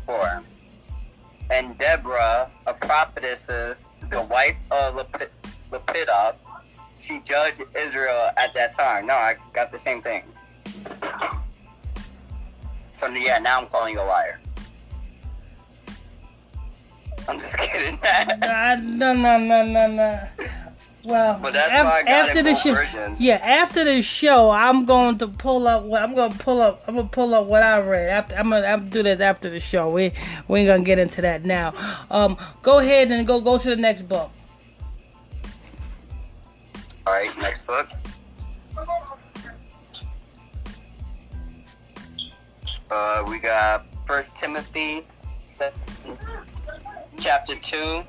[0.07, 0.41] four.
[1.51, 5.33] And Deborah, a prophetess, the wife of Lep-
[7.01, 9.07] she judged Israel at that time.
[9.07, 10.23] No, I got the same thing.
[12.93, 14.39] So yeah, now I'm calling you a liar.
[17.27, 17.99] I'm just kidding.
[18.39, 20.21] No, no, no, no, no.
[21.05, 23.19] Well, But that's af- why I got after the show, versions.
[23.21, 25.83] yeah, after the show, I'm going to pull up.
[25.83, 26.85] What I'm going to pull up.
[26.87, 28.09] I'm going to pull up what I read.
[28.09, 29.91] After, I'm going to do this after the show.
[29.91, 30.13] We
[30.47, 31.75] we ain't gonna get into that now.
[32.09, 34.31] Um, go ahead and go go to the next book.
[37.05, 37.89] All right, next book.
[42.91, 45.03] Uh, we got First Timothy,
[47.19, 48.03] chapter two,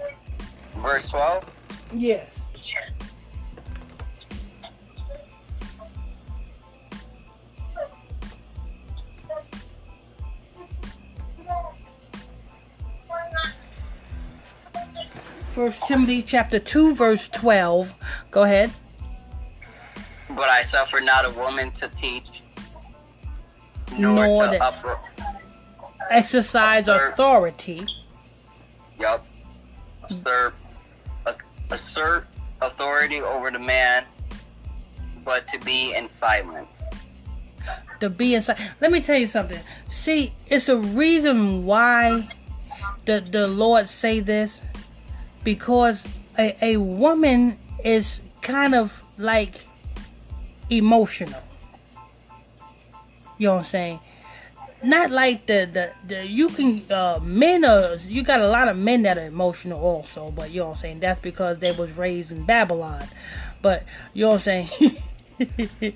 [0.78, 1.50] verse twelve.
[1.94, 2.28] Yes.
[15.54, 17.94] First Timothy chapter two verse twelve.
[18.32, 18.72] Go ahead.
[20.30, 22.42] But I suffer not a woman to teach,
[24.00, 25.00] nor, Nor to upro-
[26.10, 27.86] Exercise authority.
[29.00, 29.26] Yup.
[30.10, 30.56] Assert,
[31.70, 32.26] assert
[32.68, 34.06] authority over the man,
[35.24, 36.74] but to be in silence.
[38.00, 38.60] to be inside.
[38.82, 39.60] Let me tell you something.
[39.90, 42.28] See, it's a reason why
[43.06, 44.60] the the Lord say this
[45.44, 46.04] because
[46.38, 49.62] a, a woman is kind of like
[50.70, 51.42] emotional.
[53.38, 54.00] You know what I'm saying?
[54.84, 58.78] Not like the the, the you can uh men are you got a lot of
[58.78, 61.92] men that are emotional also, but you know what I'm saying that's because they was
[61.98, 63.08] raised in Babylon.
[63.62, 65.02] But you know what I'm saying?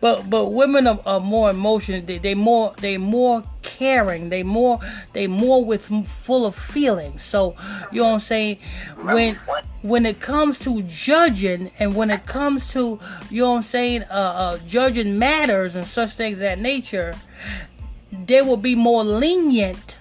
[0.00, 2.00] but but women are, are more emotional.
[2.00, 4.28] They they more they more caring.
[4.30, 4.78] They more
[5.12, 7.22] they more with full of feelings.
[7.22, 7.56] So
[7.92, 8.58] you know what I'm saying.
[9.02, 9.34] When
[9.82, 14.02] when it comes to judging and when it comes to you know what I'm saying,
[14.04, 17.14] uh, uh judging matters and such things that nature,
[18.28, 19.96] they will be more lenient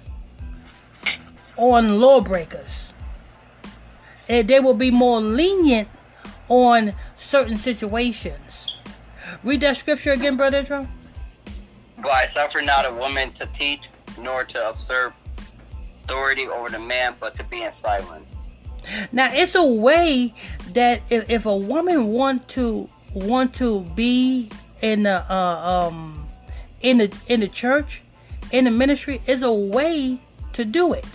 [1.55, 2.91] on lawbreakers.
[4.29, 5.87] And they will be more lenient
[6.49, 8.73] on certain situations.
[9.43, 10.87] Read that scripture again, Brother Israel.
[11.97, 13.87] But I suffer not a woman to teach,
[14.19, 15.13] nor to observe
[16.03, 18.25] authority over the man, but to be in silence.
[19.11, 20.33] Now it's a way
[20.73, 24.49] that if, if a woman want to want to be
[24.81, 26.27] in the uh, um
[26.81, 28.01] in the in the church
[28.51, 30.19] in the ministry is a way
[30.53, 31.05] to do it.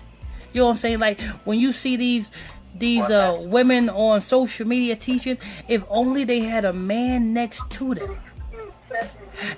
[0.53, 0.99] You know what I'm saying?
[0.99, 2.31] Like when you see these
[2.75, 7.95] these uh, women on social media teaching, if only they had a man next to
[7.95, 8.17] them,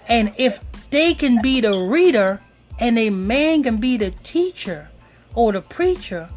[0.09, 0.61] and if
[0.91, 2.41] they can be the reader
[2.79, 4.89] and a man can be the teacher
[5.35, 6.29] or the preacher,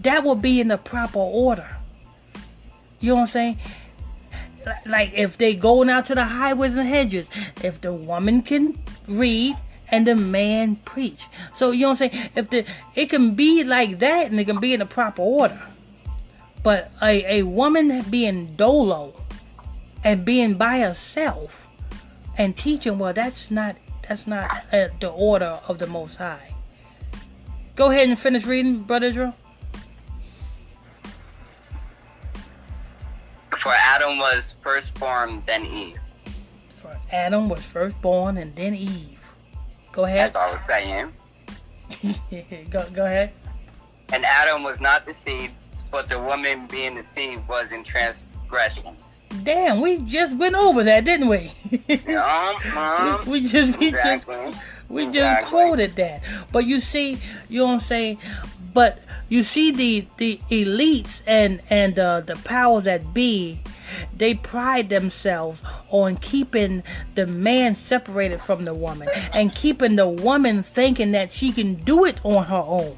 [0.00, 1.76] that will be in the proper order.
[3.00, 3.58] You know what I'm saying?
[4.86, 7.28] Like if they going out to the highways and hedges,
[7.62, 9.56] if the woman can read
[9.92, 11.26] and the man preach.
[11.54, 12.30] So you know what I'm saying?
[12.34, 12.64] If the
[12.96, 15.60] it can be like that and it can be in the proper order.
[16.64, 19.14] But a, a woman being dolo
[20.02, 21.68] and being by herself
[22.38, 23.76] and teaching, well that's not
[24.08, 26.52] that's not uh, the order of the most high.
[27.76, 29.34] Go ahead and finish reading, Brother Israel.
[33.58, 35.98] For Adam was first formed, then Eve.
[36.74, 39.11] For Adam was first born and then Eve.
[39.92, 40.30] Go ahead.
[40.30, 40.36] As.
[40.36, 41.12] I was saying.
[42.70, 43.32] go, go ahead.
[44.12, 45.52] And Adam was not deceived,
[45.90, 48.96] but the woman being deceived was in transgression.
[49.42, 51.52] Damn, we just went over that, didn't we?
[52.14, 54.54] Um, um, we, we just we just exactly.
[54.88, 56.22] we just quoted that.
[56.52, 58.18] But you see, you know what I'm saying?
[58.74, 63.58] But you see the the elites and and uh, the powers that be,
[64.16, 66.82] they pride themselves on keeping
[67.14, 72.04] the man separated from the woman and keeping the woman thinking that she can do
[72.04, 72.96] it on her own.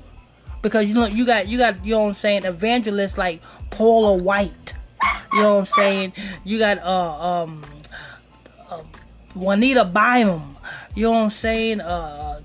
[0.63, 4.15] Because you know you got you got you know what I'm saying evangelists like Paula
[4.17, 4.75] White.
[5.33, 6.13] You know what I'm saying?
[6.45, 7.65] You got uh um
[8.71, 8.83] uh,
[9.35, 10.57] Juanita Bynum.
[10.95, 11.81] You know what I'm saying?
[11.81, 12.41] Uh,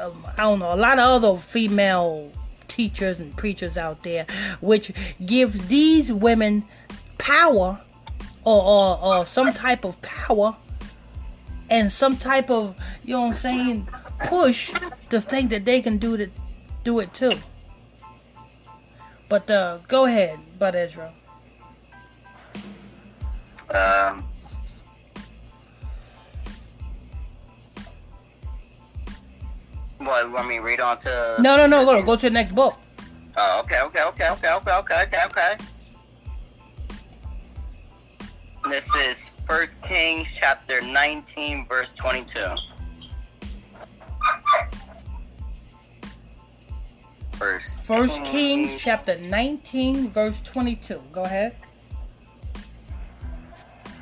[0.00, 0.74] um, I don't know.
[0.74, 2.30] A lot of other female
[2.68, 4.26] teachers and preachers out there,
[4.60, 4.92] which
[5.24, 6.64] gives these women
[7.18, 7.80] power
[8.44, 10.56] or, or, or some type of power
[11.68, 13.88] and some type of you know what I'm saying
[14.26, 14.72] push
[15.10, 16.30] to think that they can do it
[16.84, 17.34] do it too.
[19.28, 21.10] But uh, go ahead, Bud Ezra.
[23.68, 24.22] Um,
[29.98, 31.36] what, want me read on to...
[31.40, 31.84] No, no, no.
[31.84, 32.76] Go go to the next book.
[33.36, 35.56] Oh, okay, okay, okay, okay, okay, okay, okay, okay.
[38.68, 42.40] This is First Kings chapter 19, verse 22.
[47.34, 51.00] First, First Kings, chapter 19, verse 22.
[51.12, 51.54] Go ahead.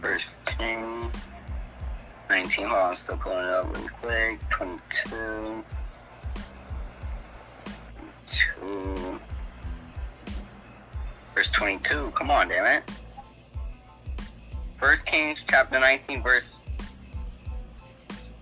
[0.01, 1.11] First King
[2.31, 2.67] 19.
[2.67, 4.41] Hold on, I'm still pulling it up really quick.
[4.49, 5.63] 22.
[8.27, 9.21] 22.
[11.35, 12.13] Verse 22.
[12.15, 13.04] Come on, damn it.
[14.85, 16.53] First Kings chapter 19, verse.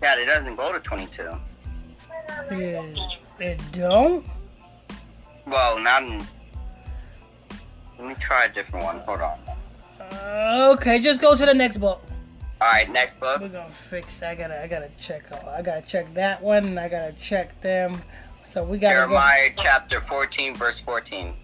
[0.02, 1.22] Yeah, it doesn't go to 22.
[2.50, 2.82] Yeah,
[3.38, 4.24] it don't?
[5.46, 6.20] Well, not in.
[7.96, 8.98] Let me try a different one.
[8.98, 9.38] Hold on.
[10.00, 12.02] Uh, okay, just go to the next book.
[12.60, 13.40] All right, next book.
[13.40, 14.20] We're gonna fix.
[14.20, 14.60] I gotta.
[14.64, 15.22] I gotta check.
[15.46, 16.64] I gotta check that one.
[16.64, 18.02] And I gotta check them.
[18.52, 19.62] So we gotta Jeremiah go.
[19.62, 21.34] chapter 14, verse 14.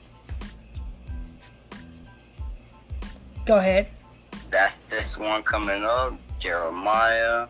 [3.46, 3.86] Go ahead.
[4.50, 6.14] That's this one coming up.
[6.38, 7.48] Jeremiah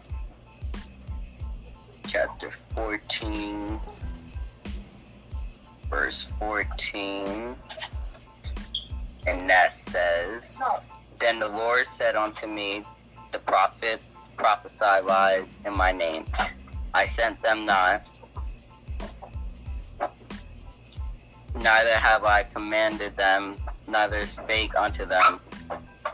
[2.08, 3.78] chapter 14,
[5.90, 7.54] verse 14.
[9.26, 10.58] And that says,
[11.20, 12.84] Then the Lord said unto me,
[13.30, 16.24] The prophets prophesy lies in my name.
[16.94, 18.08] I sent them not,
[21.60, 25.40] neither have I commanded them, neither spake unto them.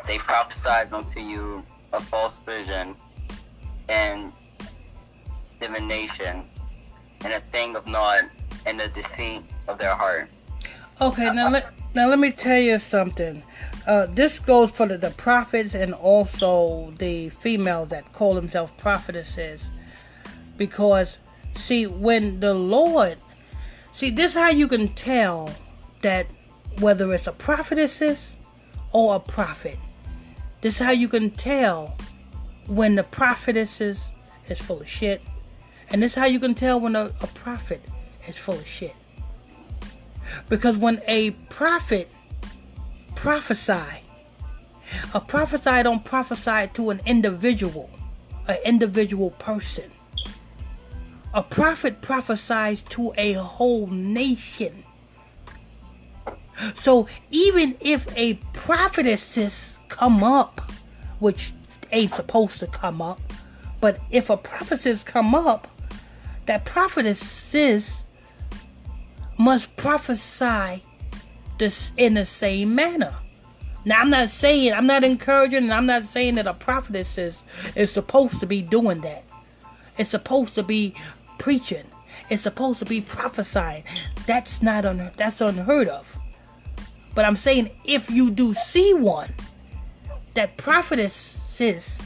[0.06, 2.94] They prophesied unto you a false vision
[3.88, 4.32] and
[5.60, 6.44] divination
[7.24, 8.24] and a thing of naught
[8.66, 10.28] and the deceit of their heart.
[11.00, 13.42] Okay, now let now let me tell you something.
[13.86, 19.62] Uh, this goes for the, the prophets and also the females that call themselves prophetesses,
[20.56, 21.18] because
[21.56, 23.18] see when the Lord,
[23.92, 25.50] see this is how you can tell
[26.02, 26.26] that
[26.80, 28.34] whether it's a prophetess
[28.92, 29.78] or a prophet.
[30.64, 31.94] This is how you can tell
[32.66, 34.00] when the prophetess is,
[34.62, 35.20] full of shit.
[35.90, 37.82] And this is how you can tell when a, a prophet
[38.26, 38.96] is full of shit.
[40.48, 42.08] Because when a prophet
[43.14, 44.00] prophesy,
[45.12, 47.90] a prophesy don't prophesy to an individual,
[48.48, 49.90] an individual person.
[51.34, 54.82] A prophet prophesies to a whole nation.
[56.76, 59.22] So even if a prophetess
[59.88, 60.60] come up,
[61.18, 61.52] which
[61.92, 63.20] ain't supposed to come up.
[63.80, 65.68] But if a prophetess come up,
[66.46, 68.02] that prophetesses
[69.38, 70.82] must prophesy
[71.58, 73.14] this in the same manner.
[73.84, 77.42] Now I'm not saying I'm not encouraging and I'm not saying that a prophetess is,
[77.76, 79.24] is supposed to be doing that.
[79.98, 80.94] It's supposed to be
[81.38, 81.84] preaching.
[82.30, 83.84] It's supposed to be prophesying.
[84.26, 86.16] That's not un, that's unheard of.
[87.14, 89.32] But I'm saying if you do see one,
[90.34, 92.00] that prophetesses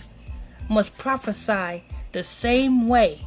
[0.69, 3.21] must prophesy the same way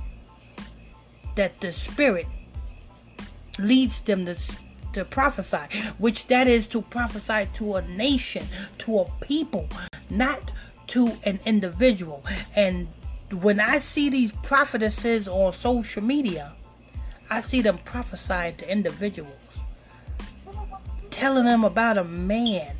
[1.36, 2.28] that the Spirit
[3.58, 4.36] leads them to,
[4.93, 5.58] to prophesy,
[5.97, 8.45] which that is to prophesy to a nation,
[8.80, 9.68] to a people,
[10.10, 10.52] not
[10.88, 12.24] to an individual.
[12.56, 12.88] And
[13.32, 16.52] when I see these prophetesses on social media,
[17.30, 19.32] I see them prophesying to individuals,
[21.12, 22.76] telling them about a man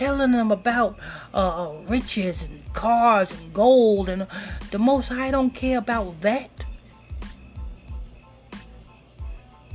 [0.00, 0.98] telling them about
[1.34, 4.26] uh, uh, riches and cars and gold, and
[4.70, 6.48] the Most High don't care about that.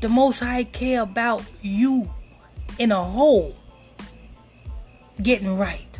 [0.01, 2.09] The Most High care about you
[2.79, 3.55] in a whole
[5.21, 5.99] getting right.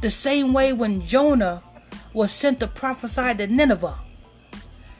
[0.00, 1.62] The same way when Jonah
[2.14, 3.98] was sent to prophesy to Nineveh,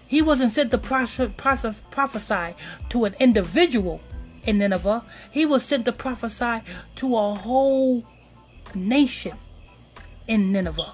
[0.07, 2.55] he wasn't sent to prophesy
[2.91, 4.03] to an individual
[4.47, 6.61] in Nineveh, he was sent to prophesy
[6.97, 8.05] to a whole
[8.75, 9.37] nation
[10.27, 10.93] in Nineveh.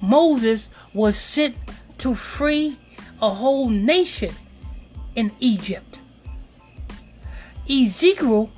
[0.00, 1.56] Moses was sent
[1.98, 2.76] to free
[3.22, 4.34] a whole nation
[5.14, 5.98] in Egypt.
[7.68, 8.50] Ezekiel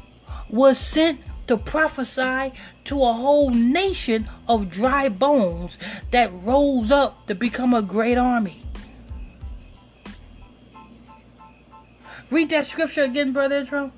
[0.51, 2.53] was sent to prophesy
[2.85, 5.79] to a whole nation of dry bones
[6.11, 8.63] that rose up to become a great army.
[12.31, 13.91] Read that scripture again, Brother Israel.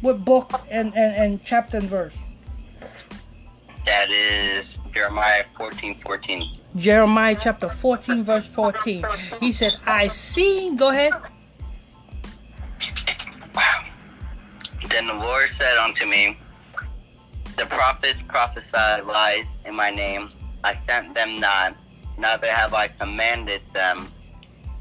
[0.00, 2.14] What book and, and, and chapter and verse?
[3.84, 6.58] That is Jeremiah 14 14.
[6.76, 9.04] Jeremiah chapter 14, verse 14.
[9.40, 10.74] He said, I see.
[10.76, 11.12] Go ahead.
[14.88, 16.36] Then the Lord said unto me,
[17.56, 20.30] The prophets prophesy lies in my name.
[20.64, 21.76] I sent them not,
[22.18, 24.10] neither have I commanded them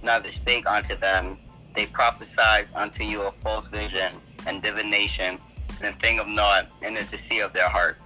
[0.04, 1.38] neither spake unto them.
[1.76, 4.14] They prophesied unto you a false vision
[4.47, 5.38] and divination,
[5.82, 7.97] and a thing of naught, and the deceit of their heart.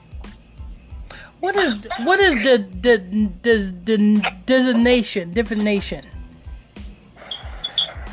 [1.40, 2.98] What is what is the the
[3.42, 6.06] the, the designation divination?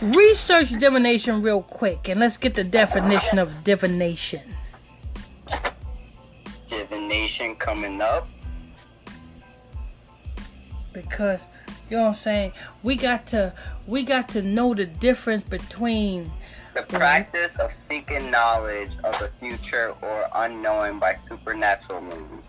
[0.01, 4.41] research divination real quick and let's get the definition of divination.
[6.69, 8.27] Divination coming up.
[10.93, 11.41] Because
[11.91, 12.53] you know what I'm saying?
[12.85, 13.53] We got to
[13.87, 16.31] we got to know the difference between
[16.75, 22.45] The practice of seeking knowledge of the future or unknowing by supernatural means.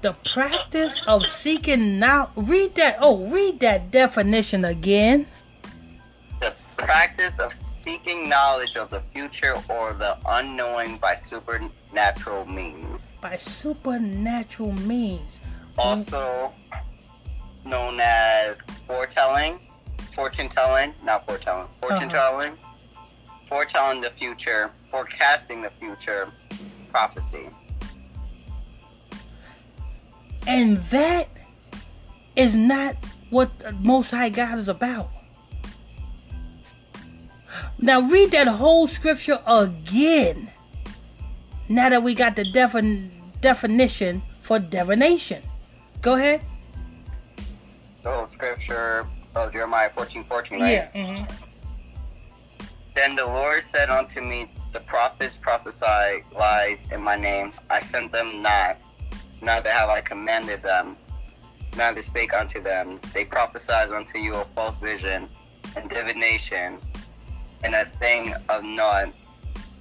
[0.00, 5.26] the practice of seeking now read that oh read that definition again.
[6.40, 7.52] The practice of
[7.84, 13.00] seeking knowledge of the future or the unknowing by supernatural means.
[13.20, 15.38] By supernatural means.
[15.78, 16.52] Also
[17.64, 19.58] known as foretelling,
[20.14, 21.88] fortune telling, not foretelling, uh-huh.
[21.88, 22.52] fortune telling,
[23.48, 26.28] foretelling the future, forecasting the future,
[26.90, 27.48] prophecy.
[30.46, 31.28] And that
[32.36, 32.96] is not
[33.30, 35.08] what the Most High God is about.
[37.78, 40.50] Now read that whole scripture again.
[41.68, 45.42] Now that we got the defin- definition for divination.
[46.02, 46.40] Go ahead.
[48.02, 50.88] So scripture of Jeremiah fourteen fourteen, right?
[50.94, 51.24] hmm
[52.94, 57.52] Then the Lord said unto me, The prophets prophesy lies in my name.
[57.68, 58.78] I sent them not,
[59.42, 60.96] neither have I commanded them,
[61.76, 62.98] neither spake unto them.
[63.12, 65.28] They prophesied unto you a false vision
[65.76, 66.78] and divination,
[67.62, 69.08] and a thing of naught,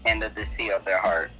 [0.05, 1.31] and the deceit of their heart.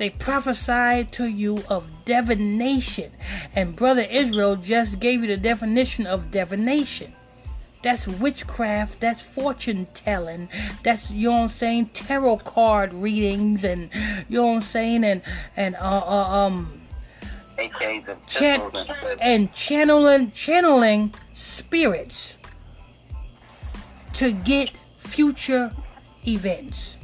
[0.00, 3.12] They prophesied to you of divination.
[3.54, 7.12] And Brother Israel just gave you the definition of divination.
[7.82, 10.48] That's witchcraft, that's fortune telling,
[10.82, 13.90] that's you know what I'm saying, tarot card readings and
[14.26, 15.20] you know what I'm saying and
[15.54, 16.80] and uh, uh um
[17.58, 17.68] Chan-
[18.26, 19.18] pistols and shit.
[19.20, 22.38] and channeling channeling spirits
[24.14, 24.70] to get
[25.04, 25.72] future
[26.26, 26.96] events.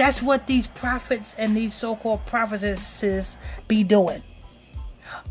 [0.00, 3.36] That's what these prophets and these so-called prophetesses
[3.68, 4.22] be doing.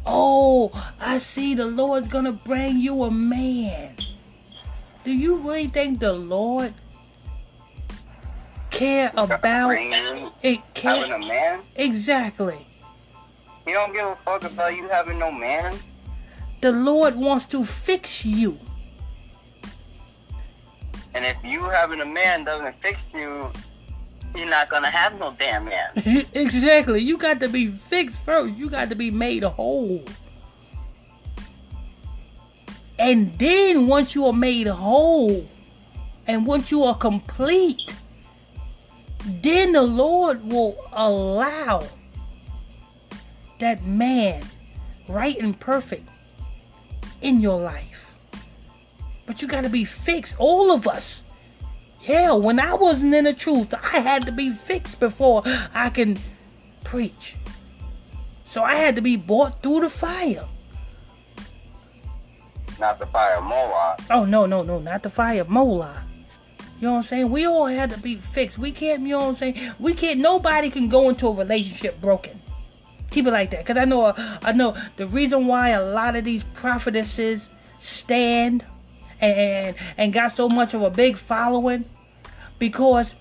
[0.06, 0.70] Oh,
[1.02, 3.96] I see the Lord's gonna bring you a man.
[5.04, 6.76] Do you really think the Lord
[8.70, 10.62] care about it?
[10.76, 11.62] having a man?
[11.76, 12.68] exactly.
[13.66, 15.80] He don't give a fuck about you having no man.
[16.62, 18.56] The Lord wants to fix you.
[21.16, 23.52] And if you having a man doesn't fix you,
[24.36, 26.26] you're not gonna have no damn man.
[26.34, 27.02] exactly.
[27.02, 28.56] You got to be fixed first.
[28.56, 30.04] You got to be made whole.
[32.98, 35.48] And then once you are made whole,
[36.28, 37.94] and once you are complete,
[39.26, 41.88] then the Lord will allow
[43.60, 44.44] that man,
[45.08, 46.08] right and perfect,
[47.22, 48.18] in your life.
[49.26, 50.36] But you got to be fixed.
[50.38, 51.24] All of us.
[52.04, 55.44] Hell, when I wasn't in the truth, I had to be fixed before
[55.74, 56.18] I can
[56.84, 57.36] preach.
[58.48, 60.46] So I had to be brought through the fire.
[62.80, 64.00] Not the fire of Moloch.
[64.10, 65.98] Oh no, no, no, not the fire of Moloch.
[66.80, 67.30] You know what I'm saying?
[67.30, 68.58] We all had to be fixed.
[68.58, 69.74] We can't, you know what I'm saying?
[69.80, 70.22] We can't.
[70.22, 72.40] Nobody can go into a relationship broken.
[73.12, 76.16] Keep it like that, cause I know, uh, I know the reason why a lot
[76.16, 78.64] of these prophetesses stand
[79.22, 81.86] and and got so much of a big following,
[82.58, 83.14] because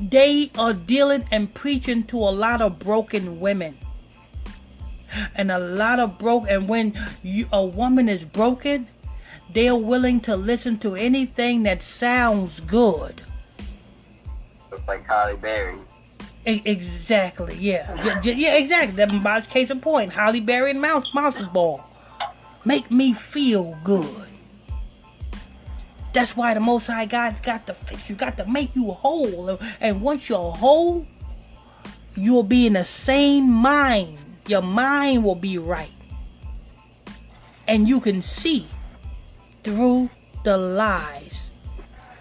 [0.00, 3.76] they are dealing and preaching to a lot of broken women.
[5.34, 8.86] And a lot of broke and when you, a woman is broken
[9.54, 13.22] they're willing to listen to anything that sounds good.
[14.70, 15.78] Looks like Halle Berry.
[16.46, 18.20] E- exactly yeah.
[18.22, 18.96] Yeah, yeah exactly.
[18.96, 21.82] That's my case in point Halle Berry and mouse monsters ball.
[22.64, 24.26] Make me feel good
[26.12, 29.58] that's why the most high god's got to fix you got to make you whole.
[29.80, 31.06] And once you're whole
[32.16, 34.18] you'll be in the same mind.
[34.46, 35.92] Your mind will be right.
[37.66, 38.66] And you can see
[39.62, 40.10] through
[40.44, 41.48] the lies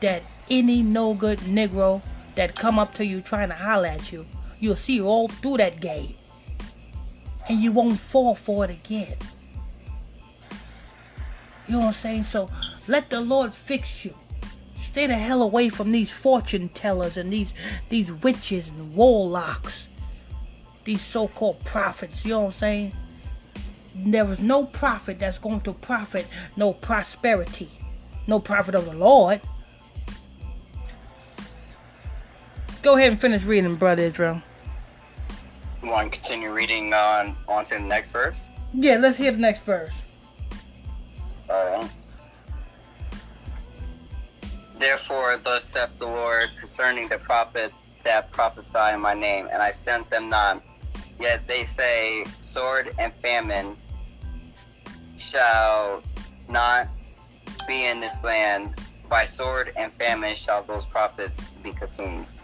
[0.01, 2.01] that any no good negro
[2.35, 4.25] that come up to you trying to holler at you
[4.59, 6.13] you'll see all through that game.
[7.49, 9.15] And you won't fall for it again.
[11.67, 12.23] You know what i'm saying?
[12.23, 12.49] So
[12.87, 14.13] let the lord fix you.
[14.91, 17.53] Stay the hell away from these fortune tellers and these
[17.89, 19.85] these witches and warlocks.
[20.85, 22.91] These so-called prophets you know what i'm saying?
[23.93, 27.69] There is no prophet that's going to profit no prosperity
[28.25, 29.41] no prophet of the lord.
[32.81, 34.41] Go ahead and finish reading brother israel.
[35.83, 38.41] You want to continue reading on on to the next verse?
[38.73, 39.93] yeah let's hear the next verse.
[41.49, 41.89] Alright.
[44.79, 47.73] Therefore, thus saith the Lord concerning the prophets
[48.03, 50.61] that prophesy in my name, and I sent them not.
[51.19, 53.75] Yet they say, Sword and famine
[55.17, 56.03] shall
[56.47, 56.87] not
[57.67, 58.73] be in this land.
[59.09, 62.25] By sword and famine shall those prophets be consumed.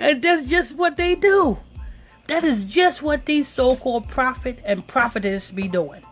[0.00, 1.58] and that's just what they do.
[2.26, 6.02] That is just what these so called prophet and prophetess be doing.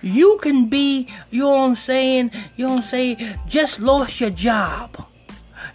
[0.00, 4.20] You can be, you know what I'm saying, you know what I'm saying, just lost
[4.20, 5.06] your job.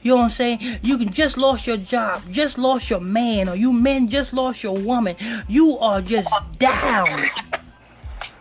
[0.01, 0.79] You know what I'm saying?
[0.83, 4.63] You can just lost your job, just lost your man, or you men just lost
[4.63, 5.15] your woman.
[5.47, 6.29] You are just
[6.59, 7.07] down.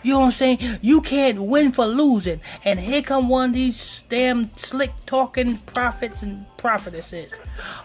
[0.07, 0.79] You know what I'm saying?
[0.83, 2.41] You can't win for losing.
[2.65, 7.33] And here come one of these damn slick talking prophets and prophetesses.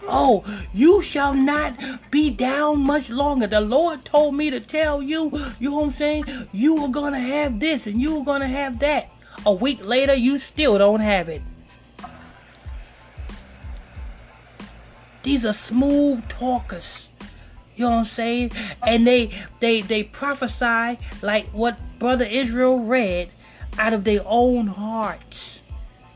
[0.02, 1.74] Oh, you shall not
[2.12, 3.48] be down much longer.
[3.48, 6.24] The Lord told me to tell you, you know what I'm saying?
[6.52, 9.10] You were gonna have this and you were gonna have that.
[9.44, 11.42] A week later, you still don't have it.
[15.24, 17.08] These are smooth talkers.
[17.76, 18.52] You know what I'm saying?
[18.86, 23.30] And they they they prophesy like what brother Israel read
[23.78, 25.60] out of their own hearts.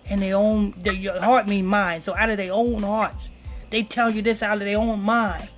[0.09, 2.03] And their own their, heart mean mind.
[2.03, 3.29] So out of their own hearts.
[3.71, 5.49] They tell you this out of their own mind.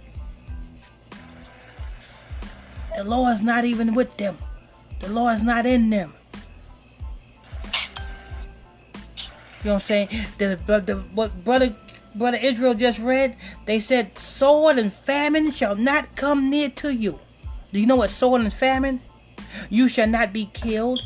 [2.96, 4.38] The Lord's not even with them.
[5.00, 6.14] The Lord's not in them.
[9.62, 10.08] You know what I'm saying?
[10.38, 11.74] The, the, the what brother
[12.18, 17.20] Brother Israel just read, they said, Sword and famine shall not come near to you.
[17.72, 19.00] Do you know what sword and famine?
[19.70, 21.00] You shall not be killed.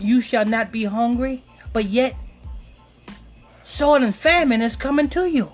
[0.00, 1.42] You shall not be hungry.
[1.72, 2.16] But yet,
[3.64, 5.52] sword and famine is coming to you.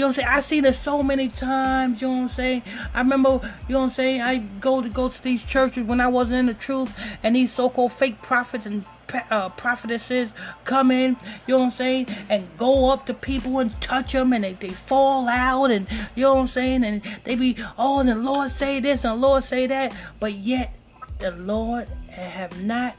[0.00, 0.28] You know what I'm saying?
[0.38, 2.62] I seen it so many times, you know what I'm saying?
[2.94, 3.32] I remember,
[3.68, 6.36] you know what I'm saying, I go to go to these churches when I wasn't
[6.36, 8.86] in the truth and these so-called fake prophets and
[9.30, 10.30] uh, prophetesses
[10.64, 14.32] come in, you know what I'm saying, and go up to people and touch them,
[14.32, 15.86] and they, they fall out, and
[16.16, 19.20] you know what I'm saying, and they be, oh, and the Lord say this, and
[19.20, 20.72] the Lord say that, but yet
[21.18, 22.96] the Lord have not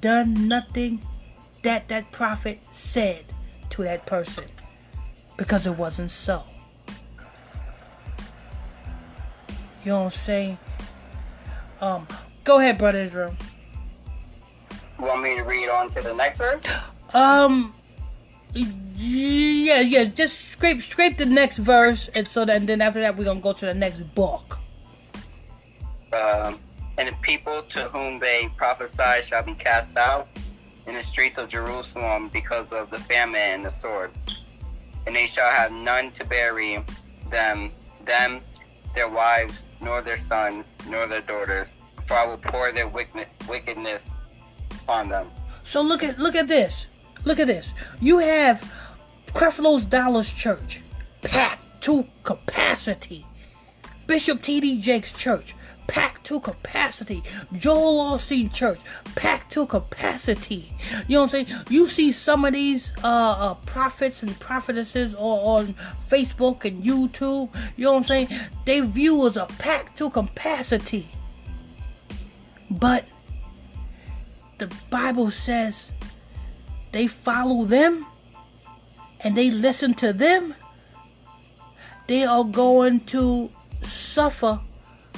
[0.00, 1.00] done nothing
[1.62, 3.24] that that prophet said
[3.70, 4.44] to that person
[5.36, 6.42] because it wasn't so.
[9.84, 10.58] You know what I'm saying?
[11.80, 12.06] Um,
[12.44, 13.34] go ahead, brother Israel.
[14.98, 16.62] You want me to read on to the next verse?
[17.14, 17.72] Um,
[18.54, 20.04] yeah, yeah.
[20.06, 23.52] Just scrape, scrape the next verse, and so then, then after that, we're gonna go
[23.52, 24.58] to the next book.
[26.12, 26.58] Um,
[26.98, 30.26] and the people to whom they prophesy shall be cast out
[30.86, 34.10] in the streets of Jerusalem because of the famine and the sword,
[35.06, 36.82] and they shall have none to bury
[37.30, 37.70] them,
[38.04, 38.40] them,
[38.94, 41.72] their wives, nor their sons, nor their daughters.
[42.06, 44.02] For I will pour their wickedness
[44.88, 45.26] on them.
[45.64, 46.86] So look at look at this.
[47.24, 47.72] Look at this.
[48.00, 48.70] You have
[49.28, 50.80] Creflo's Dollars Church
[51.22, 53.24] packed to capacity.
[54.06, 54.80] Bishop T.D.
[54.80, 55.54] Jakes Church
[55.86, 57.22] packed to capacity.
[57.56, 58.78] Joel Osteen Church
[59.14, 60.72] packed to capacity.
[61.06, 61.60] You know what I'm saying?
[61.68, 65.74] You see some of these uh, uh, prophets and prophetesses on
[66.10, 67.50] Facebook and YouTube.
[67.76, 68.28] You know what I'm saying?
[68.64, 71.08] Their viewers are packed to capacity.
[72.70, 73.04] But
[74.58, 75.90] the Bible says
[76.92, 78.06] they follow them
[79.20, 80.54] and they listen to them,
[82.06, 83.50] they are going to
[83.82, 84.60] suffer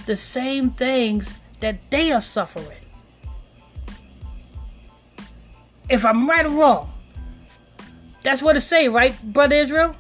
[0.07, 1.29] the same things
[1.61, 2.79] that they are suffering.
[5.89, 6.93] If I'm right or wrong,
[8.23, 9.95] that's what it say, right, brother Israel?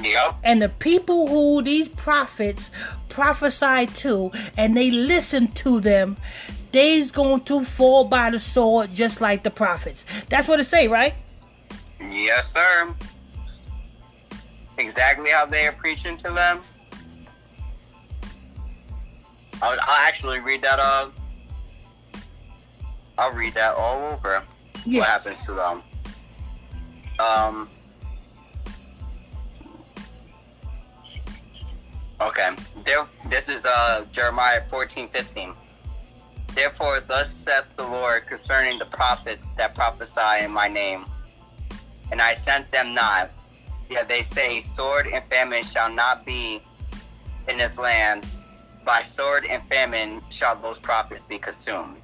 [0.00, 0.34] Yeah.
[0.44, 2.70] And the people who these prophets
[3.08, 6.16] prophesy to and they listen to them,
[6.72, 10.04] they's going to fall by the sword just like the prophets.
[10.28, 11.14] That's what it say, right?
[12.00, 12.94] Yes, sir.
[14.78, 16.60] Exactly how they are preaching to them.
[19.60, 20.78] I'll, I'll actually read that.
[20.78, 21.10] Uh,
[23.18, 24.42] I'll read that all over.
[24.84, 25.82] What happens to them?
[27.18, 27.68] Um.
[32.20, 32.50] Okay.
[32.84, 33.04] There.
[33.28, 35.52] This is uh Jeremiah fourteen fifteen.
[36.54, 41.06] Therefore, thus saith the Lord concerning the prophets that prophesy in my name.
[42.10, 43.30] And I sent them not.
[43.88, 46.60] Yet they say, Sword and famine shall not be
[47.48, 48.26] in this land.
[48.84, 51.96] By sword and famine shall those prophets be consumed.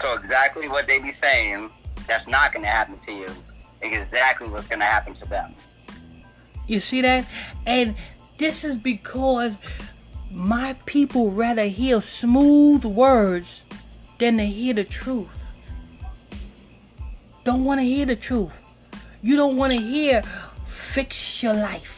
[0.00, 1.70] So, exactly what they be saying,
[2.06, 3.28] that's not going to happen to you.
[3.80, 5.54] Exactly what's going to happen to them.
[6.66, 7.26] You see that?
[7.66, 7.94] And
[8.38, 9.52] this is because
[10.30, 13.62] my people rather hear smooth words
[14.18, 15.44] than to hear the truth.
[17.44, 18.52] Don't want to hear the truth.
[19.22, 20.22] You don't want to hear
[20.66, 21.93] fix your life.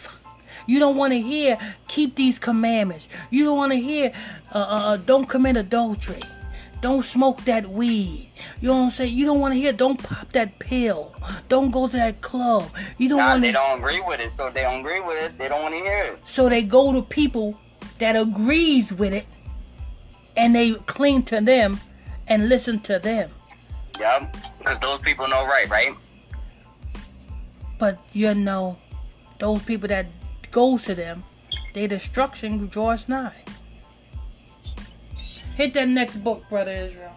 [0.67, 1.59] You don't want to hear
[1.89, 3.09] keep these commandments.
[3.31, 4.13] You don't want to hear
[4.55, 6.23] uh, uh, uh, don't commit adultery.
[6.83, 8.29] Don't smoke that weed.
[8.61, 9.15] You know what I'm saying?
[9.15, 9.73] You don't want to hear.
[9.73, 11.15] Don't pop that pill.
[11.49, 12.69] Don't go to that club.
[12.99, 15.39] You don't Nah, want they don't agree with it, so they don't agree with it.
[15.39, 16.19] They don't want to hear it.
[16.27, 17.59] So they go to people
[17.99, 19.27] that agrees with it,
[20.37, 21.81] and they cling to them
[22.29, 23.31] and listen to them.
[23.99, 24.37] Yep.
[24.59, 25.95] Because those people know right, right?
[27.79, 28.77] But you know,
[29.39, 30.07] those people that
[30.57, 31.23] go to them,
[31.75, 33.45] their destruction draws nigh.
[35.55, 37.13] Hit that next book, brother Israel.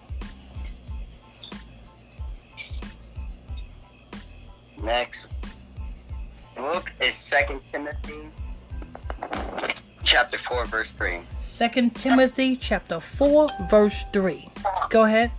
[4.83, 5.29] Next
[6.57, 8.27] book is Second Timothy,
[10.03, 11.21] chapter four, verse three.
[11.41, 14.49] Second Timothy chapter four, verse three.
[14.89, 15.31] Go ahead.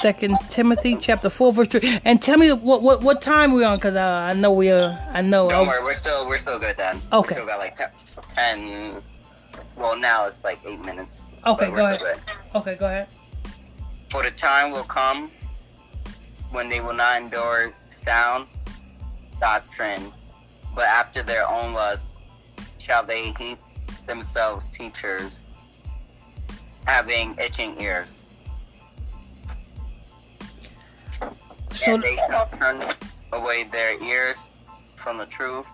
[0.00, 2.00] Second Timothy chapter four, verse three.
[2.06, 4.98] And tell me what what, what time we on, cause uh, I know we are.
[5.12, 5.50] I know.
[5.50, 6.98] Don't worry, we're still we're still good then.
[7.12, 7.34] Okay.
[7.34, 7.90] We still got like ten,
[8.34, 9.02] 10
[9.76, 11.28] Well, now it's like eight minutes.
[11.46, 12.20] Okay, we're go still ahead.
[12.54, 13.08] Okay, go ahead.
[14.08, 15.30] For the time will come
[16.50, 18.46] when they will not endure sound
[19.38, 20.10] doctrine,
[20.74, 22.16] but after their own lust
[22.78, 23.58] shall they heap
[24.06, 25.44] themselves teachers,
[26.86, 28.19] having itching ears.
[31.84, 32.82] So and they shall turn
[33.32, 34.36] away their ears
[34.96, 35.66] from the truth,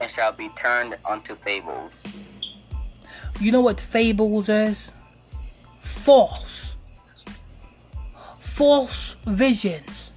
[0.00, 2.02] and shall be turned unto fables.
[3.38, 4.90] You know what fables is?
[5.80, 6.74] False.
[8.40, 10.10] False visions.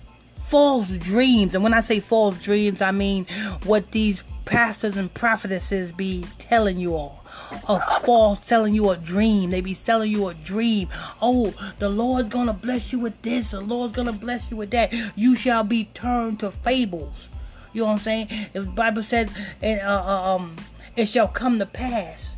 [0.47, 1.53] False dreams.
[1.53, 3.25] And when I say false dreams, I mean
[3.65, 7.24] what these pastors and prophetesses be telling you all.
[7.67, 9.49] A false telling you a dream.
[9.49, 10.89] They be selling you a dream.
[11.21, 13.51] Oh, the Lord's gonna bless you with this.
[13.51, 14.93] The Lord's gonna bless you with that.
[15.15, 17.27] You shall be turned to fables.
[17.73, 18.47] You know what I'm saying?
[18.53, 19.29] The Bible says,
[19.61, 20.55] and, uh, uh, um,
[20.95, 22.35] it shall come to pass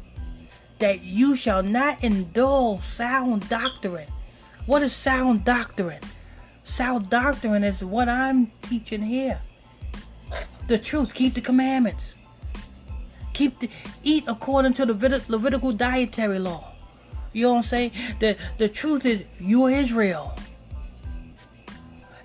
[0.79, 4.07] that you shall not indulge sound doctrine.
[4.65, 6.01] What is sound doctrine?
[6.63, 9.39] Sound doctrine is what I'm teaching here.
[10.67, 11.13] The truth.
[11.13, 12.13] Keep the commandments.
[13.37, 13.69] Keep the
[14.01, 16.73] eat according to the Levit- Levitical dietary law.
[17.33, 17.91] You know what I'm saying?
[18.19, 20.33] The the truth is you are Israel.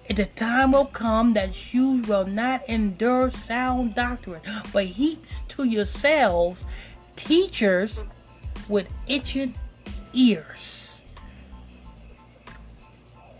[0.08, 4.40] And the time will come that you will not endure sound doctrine,
[4.72, 6.64] but heap to yourselves
[7.14, 8.00] teachers
[8.66, 9.54] with itching
[10.14, 11.02] ears.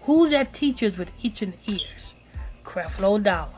[0.03, 2.13] Who's that teachers with itching ears?
[2.65, 3.49] Creflo Dollar,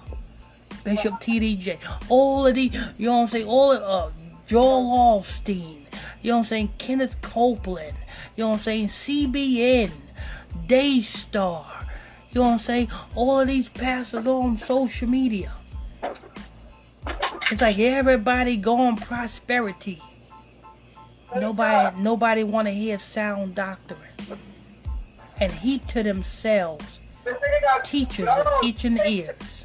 [0.85, 1.78] Bishop TDJ,
[2.09, 4.14] all of the, you know what I'm saying, all of, uh,
[4.47, 5.80] Joel Osteen,
[6.22, 7.97] you know what I'm saying, Kenneth Copeland,
[8.37, 9.91] you know what I'm saying, CBN,
[10.66, 11.64] Daystar,
[12.30, 15.53] you know what I'm saying, all of these pastors on social media.
[17.51, 20.03] It's like everybody going prosperity.
[21.37, 23.99] Nobody, nobody want to hear sound doctrine,
[25.41, 26.85] and heap to themselves
[27.85, 29.64] teachers with itching ears.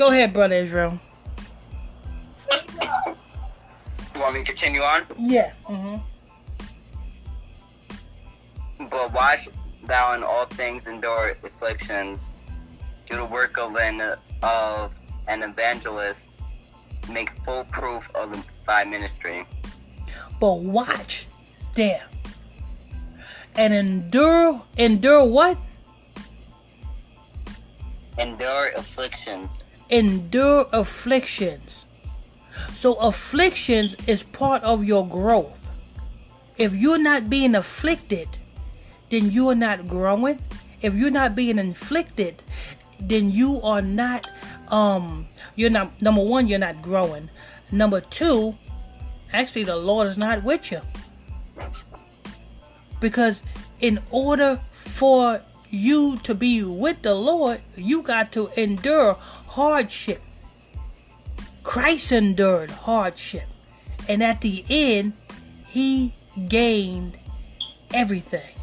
[0.00, 0.98] Go ahead, brother Israel.
[2.50, 5.02] You want me to continue on?
[5.18, 5.52] Yeah.
[5.66, 5.96] hmm
[8.88, 9.46] But watch
[9.84, 12.22] thou in all things endure afflictions,
[13.10, 14.00] do the work of an
[14.42, 14.94] of
[15.28, 16.26] an evangelist,
[17.12, 19.44] make full proof of the thy ministry.
[20.40, 21.26] But watch
[21.74, 22.06] there.
[23.54, 25.58] And endure, endure what?
[28.16, 29.50] Endure afflictions.
[29.90, 31.84] Endure afflictions.
[32.76, 35.70] So afflictions is part of your growth.
[36.56, 38.28] If you're not being afflicted,
[39.10, 40.38] then you are not growing.
[40.82, 42.42] If you're not being inflicted,
[43.00, 44.28] then you are not
[44.68, 45.26] um
[45.56, 47.28] you're not number one, you're not growing.
[47.72, 48.56] Number two,
[49.32, 50.80] actually the Lord is not with you.
[53.00, 53.40] Because
[53.80, 59.16] in order for you to be with the Lord, you got to endure
[59.60, 60.22] hardship.
[61.62, 63.44] Christ endured hardship.
[64.08, 65.12] And at the end,
[65.68, 66.14] he
[66.48, 67.18] gained
[67.92, 68.54] everything.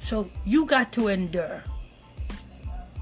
[0.00, 1.62] So you got to endure.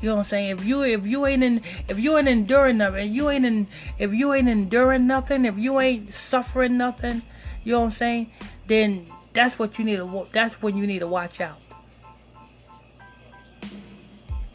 [0.03, 0.51] You know what I'm saying?
[0.59, 3.69] If you if you ain't in if you ain't enduring nothing, you ain't in
[4.01, 7.23] if you ain't enduring nothing, if you ain't suffering nothing,
[7.63, 8.33] you know what I'm saying?
[8.67, 11.61] Then that's what you need to that's when you need to watch out.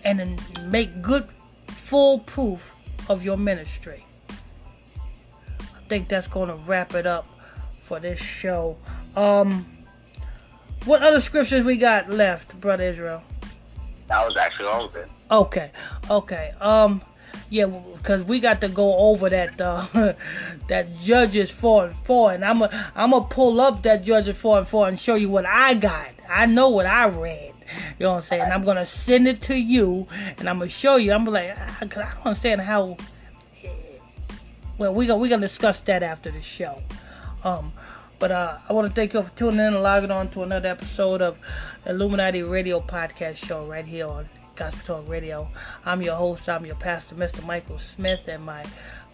[0.03, 1.29] And make good
[1.91, 2.73] full proof
[3.09, 4.05] of your ministry.
[4.29, 7.27] I think that's gonna wrap it up
[7.83, 8.77] for this show.
[9.13, 9.65] Um,
[10.85, 13.21] what other scriptures we got left, brother Israel?
[14.07, 15.09] That was actually all of it.
[15.29, 15.69] Okay,
[16.09, 16.53] okay.
[16.61, 17.01] Um,
[17.49, 19.85] yeah, because we got to go over that uh,
[20.69, 24.59] that Judges four and four, and I'm a, I'm gonna pull up that Judges four
[24.59, 26.07] and four and show you what I got.
[26.29, 27.51] I know what I read.
[27.99, 28.51] You know what I'm saying?
[28.51, 30.07] I'm gonna send it to you,
[30.37, 31.13] and I'm gonna show you.
[31.13, 32.97] I'm like, I, I don't understand how.
[34.77, 36.81] Well, we gonna we gonna discuss that after the show.
[37.43, 37.71] Um,
[38.19, 40.69] but uh, I want to thank you for tuning in and logging on to another
[40.69, 41.37] episode of
[41.87, 45.47] Illuminati Radio Podcast Show right here on Gospel Talk Radio.
[45.85, 46.47] I'm your host.
[46.47, 47.43] I'm your pastor, Mr.
[47.47, 48.63] Michael Smith, and my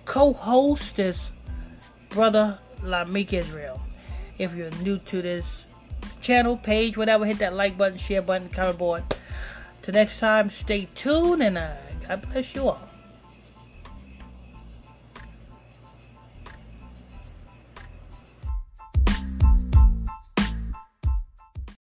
[0.04, 1.30] co-host is
[2.10, 3.80] Brother Lamik Israel.
[4.38, 5.46] If you're new to this
[6.28, 9.04] channel, page, whatever, hit that like button, share button, comment board.
[9.82, 11.72] Till next time, stay tuned, and uh,
[12.06, 12.87] God bless you all.